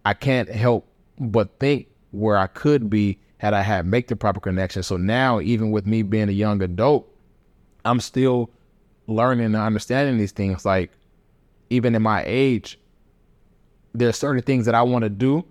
I 0.06 0.14
can't 0.14 0.48
help 0.48 0.88
but 1.20 1.60
think 1.60 1.88
where 2.12 2.38
I 2.38 2.48
could 2.48 2.90
be 2.90 3.20
had 3.40 3.54
I 3.54 3.64
had 3.64 3.86
make 3.86 4.08
the 4.08 4.16
proper 4.16 4.40
connection. 4.40 4.82
So 4.82 4.96
now, 4.96 5.42
even 5.42 5.72
with 5.72 5.86
me 5.86 6.04
being 6.04 6.30
a 6.30 6.32
young 6.32 6.62
adult, 6.62 7.08
I'm 7.84 8.00
still 8.00 8.50
learning 9.08 9.48
and 9.48 9.56
understanding 9.58 10.18
these 10.18 10.32
things. 10.32 10.64
Like 10.64 10.92
even 11.70 11.96
in 11.96 12.02
my 12.02 12.24
age, 12.26 12.80
there's 13.94 14.16
certain 14.16 14.42
things 14.42 14.66
that 14.68 14.76
I 14.76 14.84
want 14.84 15.04
to 15.04 15.10
do. 15.10 15.46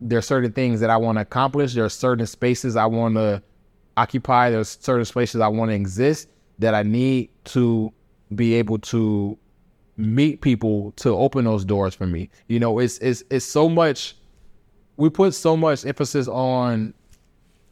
There's 0.00 0.26
certain 0.26 0.52
things 0.52 0.80
that 0.80 0.90
I 0.90 0.96
want 0.96 1.16
to 1.16 1.22
accomplish. 1.22 1.74
There 1.74 1.84
are 1.84 1.90
certain 1.90 2.26
spaces 2.26 2.76
I 2.76 2.86
want 2.86 3.16
to 3.16 3.42
occupy. 3.96 4.50
There's 4.50 4.78
certain 4.80 5.04
spaces 5.04 5.40
I 5.40 5.48
want 5.48 5.70
to 5.70 5.74
exist 5.74 6.28
that 6.58 6.74
I 6.74 6.82
need 6.82 7.30
to 7.46 7.92
be 8.34 8.54
able 8.54 8.78
to 8.78 9.38
meet 9.96 10.40
people 10.40 10.92
to 10.92 11.10
open 11.10 11.44
those 11.44 11.64
doors 11.64 11.94
for 11.94 12.06
me. 12.06 12.30
You 12.46 12.60
know, 12.60 12.78
it's 12.78 12.98
it's 12.98 13.24
it's 13.30 13.44
so 13.44 13.68
much 13.68 14.16
we 14.96 15.10
put 15.10 15.34
so 15.34 15.56
much 15.56 15.84
emphasis 15.84 16.28
on 16.28 16.94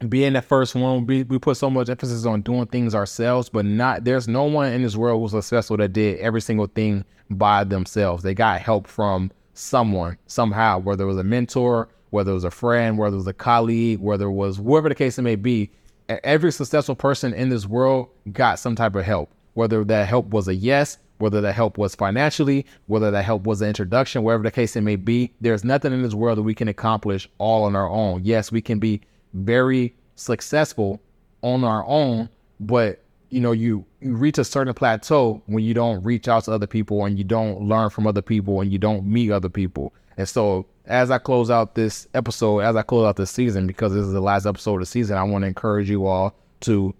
being 0.09 0.35
the 0.35 0.43
first 0.43 0.75
one, 0.75 1.07
we, 1.07 1.23
we 1.23 1.39
put 1.39 1.57
so 1.57 1.71
much 1.71 1.89
emphasis 1.89 2.27
on 2.27 2.43
doing 2.43 2.67
things 2.67 2.95
ourselves, 2.95 3.49
but 3.49 3.65
not 3.65 4.05
there's 4.05 4.29
no 4.29 4.45
one 4.45 4.73
in 4.73 4.83
this 4.83 4.97
world 4.97 5.21
who's 5.23 5.31
successful 5.31 5.77
that 5.79 5.93
did 5.93 6.19
every 6.19 6.41
single 6.41 6.67
thing 6.67 7.05
by 7.31 7.65
themselves. 7.65 8.23
They 8.23 8.35
got 8.35 8.61
help 8.61 8.87
from 8.87 9.31
someone 9.55 10.19
somehow, 10.27 10.79
whether 10.79 11.05
it 11.05 11.07
was 11.07 11.17
a 11.17 11.25
mentor, 11.25 11.89
whether 12.11 12.31
it 12.31 12.35
was 12.35 12.45
a 12.45 12.51
friend, 12.51 12.99
whether 12.99 13.15
it 13.15 13.19
was 13.19 13.27
a 13.27 13.33
colleague, 13.33 14.01
whether 14.01 14.27
it 14.27 14.33
was 14.33 14.59
whoever 14.59 14.89
the 14.89 14.95
case 14.95 15.19
it 15.19 15.23
may 15.23 15.37
be. 15.37 15.71
Every 16.09 16.53
successful 16.53 16.95
person 16.95 17.35
in 17.35 17.49
this 17.49 17.67
world 17.67 18.09
got 18.33 18.59
some 18.59 18.77
type 18.77 18.95
of 18.95 19.05
help, 19.05 19.31
whether 19.55 19.85
that 19.85 20.09
help 20.09 20.29
was 20.29 20.47
a 20.47 20.55
yes, 20.55 20.99
whether 21.19 21.41
that 21.41 21.55
help 21.55 21.79
was 21.79 21.95
financially, 21.95 22.67
whether 22.87 23.11
that 23.11 23.25
help 23.25 23.45
was 23.45 23.61
an 23.63 23.69
introduction, 23.69 24.23
wherever 24.23 24.43
the 24.43 24.51
case 24.51 24.77
it 24.77 24.83
may 24.83 24.97
be. 24.97 25.33
There's 25.41 25.65
nothing 25.65 25.93
in 25.93 26.03
this 26.03 26.15
world 26.15 26.39
that 26.39 26.43
we 26.43 26.55
can 26.55 26.69
accomplish 26.69 27.29
all 27.39 27.65
on 27.65 27.75
our 27.75 27.89
own. 27.89 28.23
Yes, 28.25 28.53
we 28.53 28.61
can 28.61 28.79
be 28.79 29.01
very 29.35 29.95
successful 30.15 31.01
on 31.43 31.65
our 31.65 31.85
own, 31.87 32.29
but 32.61 33.03
you 33.31 33.41
know, 33.41 33.53
you, 33.53 33.85
you 34.01 34.15
reach 34.15 34.39
a 34.39 34.45
certain 34.45 34.73
plateau 34.73 35.43
when 35.47 35.65
you 35.65 35.75
don't 35.75 36.03
reach 36.05 36.29
out 36.29 36.45
to 36.45 36.53
other 36.53 36.67
people 36.67 37.05
and 37.05 37.19
you 37.19 37.25
don't 37.25 37.63
learn 37.63 37.91
from 37.91 38.07
other 38.07 38.23
people 38.23 38.61
and 38.61 38.73
you 38.73 38.79
don't 38.79 39.05
meet 39.05 39.33
other 39.33 39.49
people. 39.49 39.93
And 40.17 40.29
so 40.29 40.67
as 40.87 41.11
I 41.11 41.19
close 41.19 41.51
out 41.51 41.75
this 41.75 42.09
episode, 42.15 42.61
as 42.61 42.77
I 42.77 42.83
close 42.83 43.07
out 43.07 43.17
this 43.17 43.31
season, 43.31 43.67
because 43.67 43.93
this 43.93 44.05
is 44.05 44.13
the 44.13 44.21
last 44.21 44.47
episode 44.47 44.75
of 44.75 44.81
the 44.81 44.87
season, 44.87 45.17
I 45.17 45.23
want 45.25 45.43
to 45.43 45.49
encourage 45.49 45.91
you 45.91 46.07
all 46.07 46.35
to 46.61 46.95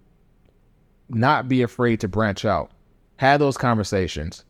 not 1.09 1.47
be 1.47 1.61
afraid 1.61 1.99
to 2.01 2.07
branch 2.07 2.45
out. 2.45 2.71
have 3.17 3.39
those 3.39 3.57
conversations. 3.57 4.43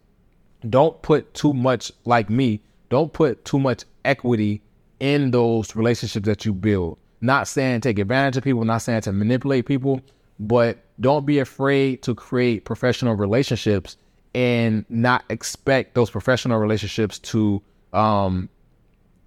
Don't 0.69 1.01
put 1.01 1.33
too 1.33 1.53
much 1.53 1.91
like 2.05 2.29
me. 2.29 2.61
Don't 2.89 3.13
put 3.13 3.45
too 3.45 3.59
much 3.59 3.83
equity 4.03 4.61
in 4.99 5.31
those 5.31 5.75
relationships 5.75 6.25
that 6.25 6.45
you 6.45 6.53
build. 6.53 6.97
Not 7.21 7.47
saying 7.47 7.81
take 7.81 7.99
advantage 7.99 8.37
of 8.37 8.43
people, 8.43 8.65
not 8.65 8.79
saying 8.79 9.01
to 9.01 9.13
manipulate 9.13 9.65
people, 9.65 10.01
but 10.39 10.79
don't 10.99 11.25
be 11.25 11.39
afraid 11.39 12.01
to 12.03 12.15
create 12.15 12.65
professional 12.65 13.15
relationships 13.15 13.97
and 14.33 14.85
not 14.89 15.23
expect 15.29 15.95
those 15.95 16.09
professional 16.09 16.59
relationships 16.59 17.19
to 17.19 17.61
um, 17.93 18.49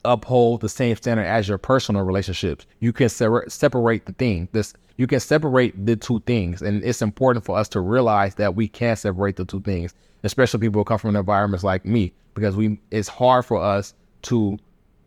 uphold 0.05 0.61
the 0.61 0.69
same 0.69 0.97
standard 0.97 1.25
as 1.25 1.49
your 1.49 1.59
personal 1.59 2.03
relationships. 2.03 2.67
You 2.81 2.93
can 2.93 3.09
separate 3.09 4.07
the 4.07 4.13
thing. 4.13 4.49
This 4.53 4.75
you 4.97 5.07
can 5.07 5.21
separate 5.21 5.87
the 5.87 5.97
two 5.97 6.21
things, 6.21 6.61
and 6.61 6.85
it's 6.85 7.01
important 7.01 7.45
for 7.45 7.57
us 7.57 7.69
to 7.71 7.81
realize 7.81 8.35
that 8.35 8.55
we 8.55 8.69
can 8.69 8.97
separate 8.97 9.37
the 9.37 9.45
two 9.45 9.61
things, 9.61 9.95
especially 10.25 10.61
people 10.61 10.81
who 10.81 10.85
come 10.85 10.99
from 10.99 11.17
environments 11.17 11.65
like 11.65 11.85
me, 11.85 12.13
because 12.35 12.57
we 12.57 12.79
it's 12.91 13.09
hard 13.09 13.47
for 13.47 13.61
us 13.63 13.95
to 14.23 14.59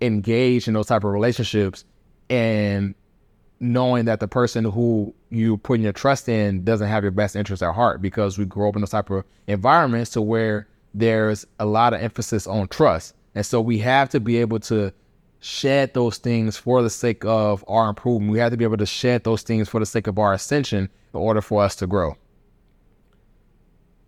engage 0.01 0.67
in 0.67 0.73
those 0.73 0.88
type 0.88 1.03
of 1.03 1.12
relationships 1.12 1.86
and 2.29 2.95
knowing 3.60 4.06
that 4.06 4.19
the 4.19 4.27
person 4.27 4.65
who 4.65 5.13
you 5.29 5.58
putting 5.58 5.84
your 5.84 5.93
trust 5.93 6.27
in 6.27 6.63
doesn't 6.63 6.88
have 6.88 7.03
your 7.03 7.12
best 7.12 7.36
interest 7.36 7.63
at 7.63 7.73
heart 7.73 8.01
because 8.01 8.38
we 8.38 8.45
grow 8.45 8.69
up 8.69 8.75
in 8.75 8.82
those 8.82 8.89
type 8.89 9.10
of 9.10 9.23
environments 9.47 10.12
to 10.12 10.21
where 10.21 10.67
there's 10.93 11.45
a 11.60 11.65
lot 11.65 11.93
of 11.93 12.01
emphasis 12.01 12.45
on 12.45 12.67
trust. 12.67 13.15
And 13.35 13.45
so 13.45 13.61
we 13.61 13.79
have 13.79 14.09
to 14.09 14.19
be 14.19 14.37
able 14.37 14.59
to 14.61 14.93
shed 15.39 15.93
those 15.93 16.17
things 16.17 16.55
for 16.55 16.81
the 16.81 16.89
sake 16.89 17.25
of 17.25 17.65
our 17.67 17.89
improvement. 17.89 18.31
We 18.31 18.39
have 18.39 18.51
to 18.51 18.57
be 18.57 18.63
able 18.63 18.77
to 18.77 18.85
shed 18.85 19.23
those 19.23 19.41
things 19.41 19.67
for 19.67 19.79
the 19.79 19.85
sake 19.85 20.07
of 20.07 20.17
our 20.17 20.33
ascension 20.33 20.89
in 21.13 21.19
order 21.19 21.41
for 21.41 21.63
us 21.63 21.75
to 21.77 21.87
grow. 21.87 22.15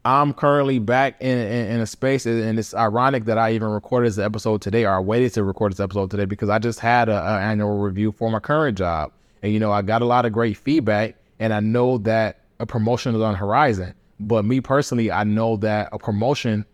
I'm 0.06 0.34
currently 0.34 0.78
back 0.78 1.20
in, 1.20 1.36
in, 1.36 1.72
in 1.72 1.82
a 1.82 1.88
space, 1.88 2.28
and 2.28 2.60
it's 2.60 2.76
ironic 2.76 3.26
that 3.26 3.40
I 3.40 3.54
even 3.54 3.70
recorded 3.70 4.10
this 4.10 4.20
episode 4.20 4.62
today, 4.62 4.86
or 4.86 4.92
I 4.92 5.00
waited 5.00 5.34
to 5.34 5.44
record 5.44 5.72
this 5.72 5.80
episode 5.80 6.12
today 6.12 6.26
because 6.26 6.48
I 6.48 6.60
just 6.60 6.80
had 6.80 7.10
an 7.10 7.18
annual 7.18 7.80
review 7.80 8.12
for 8.12 8.30
my 8.30 8.40
current 8.40 8.78
job, 8.78 9.12
and 9.42 9.52
you 9.52 9.60
know 9.60 9.72
I 9.72 9.82
got 9.82 10.04
a 10.04 10.06
lot 10.06 10.28
of 10.28 10.32
great 10.32 10.58
feedback, 10.58 11.16
and 11.40 11.52
I 11.52 11.60
know 11.60 11.98
that 12.00 12.42
a 12.60 12.68
promotion 12.68 13.16
is 13.16 13.22
on 13.22 13.32
the 13.32 13.38
horizon. 13.38 13.96
But 14.20 14.46
me 14.46 14.62
personally, 14.62 15.12
I 15.12 15.24
know 15.24 15.58
that 15.58 15.90
a 15.92 15.98
promotion 15.98 16.66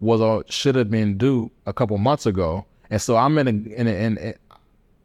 was 0.00 0.20
or 0.20 0.44
should 0.48 0.74
have 0.74 0.90
been 0.90 1.18
due 1.18 1.50
a 1.66 1.72
couple 1.72 1.96
months 1.98 2.26
ago, 2.26 2.64
and 2.90 3.00
so 3.00 3.16
I'm 3.16 3.36
in 3.38 3.48
a 3.48 3.50
in 3.50 3.86
a, 3.86 3.90
in 3.90 4.18
a 4.18 4.34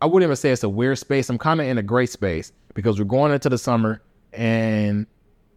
I 0.01 0.06
wouldn't 0.06 0.27
even 0.27 0.36
say 0.36 0.51
it's 0.51 0.63
a 0.63 0.69
weird 0.69 0.97
space. 0.97 1.29
I'm 1.29 1.38
kind 1.38 1.62
of 1.62 1.67
in 1.67 1.77
a 1.77 1.84
great 1.84 2.10
space 2.10 2.51
because 2.73 2.99
we're 2.99 3.06
going 3.06 3.32
into 3.32 3.49
the 3.49 3.58
summer, 3.58 4.01
and 4.34 5.08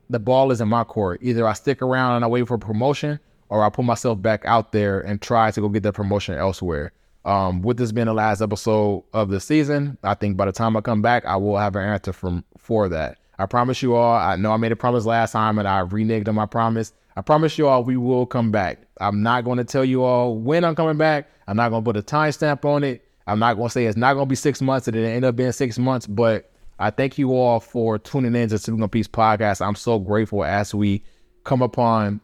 the 0.09 0.18
ball 0.18 0.51
is 0.51 0.61
in 0.61 0.68
my 0.68 0.85
court. 0.85 1.20
Either 1.22 1.46
I 1.46 1.53
stick 1.53 1.83
around 1.83 2.16
and 2.16 2.25
I 2.25 2.29
wait 2.29 2.46
for 2.46 2.59
promotion, 2.59 3.18
or 3.49 3.64
I 3.64 3.70
put 3.70 3.85
myself 3.85 4.20
back 4.22 4.44
out 4.44 4.72
there 4.72 5.01
and 5.01 5.20
try 5.20 5.51
to 5.51 5.61
go 5.61 5.68
get 5.68 5.83
that 5.83 5.94
promotion 5.94 6.35
elsewhere. 6.35 6.92
Um, 7.25 7.61
with 7.61 7.77
this 7.77 7.90
being 7.90 8.07
the 8.07 8.14
last 8.14 8.40
episode 8.40 9.03
of 9.12 9.31
the 9.31 9.40
season, 9.40 9.99
I 10.05 10.14
think 10.14 10.37
by 10.37 10.44
the 10.44 10.53
time 10.53 10.77
I 10.77 10.81
come 10.81 11.03
back, 11.03 11.25
I 11.27 11.35
will 11.35 11.59
have 11.59 11.75
an 11.75 11.83
answer 11.83 12.12
from 12.12 12.44
for 12.57 12.88
that. 12.88 13.18
I 13.38 13.46
promise 13.46 13.83
you 13.83 13.96
all. 13.96 14.16
I 14.16 14.37
know 14.37 14.53
I 14.53 14.57
made 14.57 14.72
a 14.72 14.77
promise 14.77 15.05
last 15.05 15.33
time 15.33 15.59
and 15.59 15.66
I 15.66 15.81
reneged 15.81 16.29
on 16.29 16.37
my 16.37 16.46
promise. 16.46 16.92
I 17.16 17.22
promise 17.22 17.57
you 17.57 17.66
all 17.66 17.83
we 17.83 17.96
will 17.96 18.26
come 18.26 18.50
back. 18.50 18.79
I'm 19.00 19.22
not 19.22 19.44
going 19.44 19.57
to 19.57 19.64
tell 19.64 19.85
you 19.85 20.02
all 20.05 20.37
when 20.38 20.64
I'm 20.64 20.74
coming 20.74 20.98
back. 20.98 21.31
I'm 21.48 21.57
not 21.57 21.70
going 21.70 21.83
to 21.83 21.92
put 21.92 21.96
a 21.96 22.02
timestamp 22.02 22.64
on 22.64 22.85
it. 22.85 23.02
I'm 23.26 23.38
not 23.38 23.55
going 23.55 23.68
to 23.68 23.72
say 23.72 23.87
it's 23.87 23.96
not 23.96 24.14
going 24.14 24.26
to 24.26 24.29
be 24.29 24.37
six 24.37 24.61
months 24.61 24.87
and 24.87 24.96
it 24.96 25.05
end 25.05 25.24
up 25.24 25.35
being 25.35 25.52
six 25.52 25.79
months, 25.79 26.07
but 26.07 26.52
I 26.79 26.90
thank 26.90 27.16
you 27.16 27.35
all 27.35 27.59
for 27.59 27.98
tuning 27.98 28.35
in 28.35 28.50
to 28.50 28.59
Speaking 28.59 28.83
on 28.83 28.90
Peace 28.90 29.09
podcast. 29.09 29.66
I'm 29.66 29.74
so 29.74 29.98
grateful 29.98 30.44
as 30.44 30.74
we 30.74 31.02
come 31.44 31.62
upon 31.62 32.20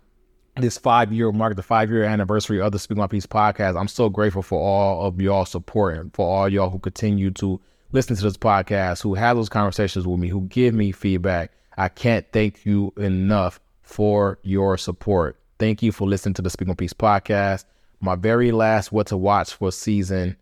this 0.56 0.76
five 0.76 1.10
year 1.10 1.32
mark, 1.32 1.56
the 1.56 1.62
five 1.62 1.90
year 1.90 2.04
anniversary 2.04 2.60
of 2.60 2.72
the 2.72 2.78
Speaking 2.78 3.02
on 3.02 3.08
Peace 3.08 3.26
podcast. 3.26 3.80
I'm 3.80 3.88
so 3.88 4.10
grateful 4.10 4.42
for 4.42 4.60
all 4.60 5.06
of 5.06 5.18
y'all 5.20 5.46
support 5.46 5.96
and 5.96 6.14
for 6.14 6.28
all 6.28 6.48
y'all 6.50 6.68
who 6.68 6.78
continue 6.78 7.30
to 7.32 7.58
listen 7.92 8.14
to 8.14 8.22
this 8.22 8.36
podcast, 8.36 9.02
who 9.02 9.14
have 9.14 9.36
those 9.36 9.48
conversations 9.48 10.06
with 10.06 10.20
me, 10.20 10.28
who 10.28 10.42
give 10.42 10.74
me 10.74 10.92
feedback. 10.92 11.50
I 11.78 11.88
can't 11.88 12.26
thank 12.32 12.66
you 12.66 12.92
enough 12.98 13.58
for 13.92 14.38
your 14.42 14.76
support. 14.76 15.38
Thank 15.58 15.82
you 15.82 15.92
for 15.92 16.08
listening 16.08 16.34
to 16.34 16.42
the 16.42 16.50
Speaking 16.50 16.70
on 16.70 16.76
Peace 16.76 16.92
podcast. 16.92 17.64
My 18.00 18.16
very 18.16 18.50
last 18.50 18.90
what 18.90 19.06
to 19.08 19.16
watch 19.16 19.54
for 19.54 19.70
season. 19.70 20.36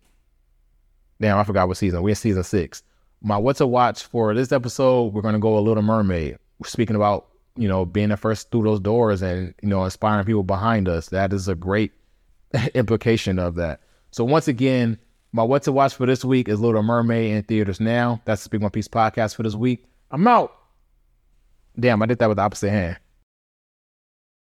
Damn, 1.21 1.37
I 1.37 1.45
forgot 1.45 1.69
what 1.69 1.77
season. 1.77 2.03
We're 2.03 2.11
in 2.11 2.15
season 2.15 2.43
six 2.43 2.83
my 3.23 3.37
what 3.37 3.57
to 3.57 3.67
watch 3.67 4.05
for 4.05 4.35
this 4.35 4.53
episode, 4.53 5.13
we're 5.13 5.23
gonna 5.23 5.39
go 5.39 5.59
a 5.59 5.61
Little 5.61 5.83
Mermaid. 5.83 6.39
We're 6.59 6.69
speaking 6.69 6.97
about 6.97 7.29
you 7.57 7.69
know 7.69 7.85
being 7.85 8.09
the 8.09 8.17
first 8.17 8.51
through 8.51 8.65
those 8.65 8.81
doors 8.81 9.23
and 9.23 9.55
you 9.63 9.69
know 9.69 9.85
inspiring 9.85 10.25
people 10.25 10.43
behind 10.43 10.89
us. 10.89 11.09
That 11.09 11.33
is 11.33 11.49
a 11.49 11.55
great 11.55 11.93
implication 12.75 13.39
of 13.39 13.57
that. 13.57 13.81
So 14.11 14.25
once 14.25 14.49
again, 14.49 14.99
my 15.33 15.43
what 15.43 15.63
to 15.65 15.73
watch 15.73 15.95
for 15.95 16.07
this 16.07 16.25
week 16.25 16.49
is 16.49 16.61
Little 16.61 16.83
Mermaid 16.83 17.33
in 17.33 17.43
theaters 17.45 17.81
now. 17.81 18.21
That's 18.25 18.43
the 18.43 18.47
Speak 18.47 18.61
My 18.61 18.69
Peace 18.69 18.89
podcast 18.89 19.35
for 19.35 19.43
this 19.43 19.55
week. 19.55 19.85
I'm 20.11 20.27
out. 20.27 20.57
Damn, 21.79 22.03
I 22.03 22.07
did 22.07 22.19
that 22.19 22.29
with 22.29 22.37
the 22.37 22.43
opposite 22.43 22.71
hand. 22.71 22.99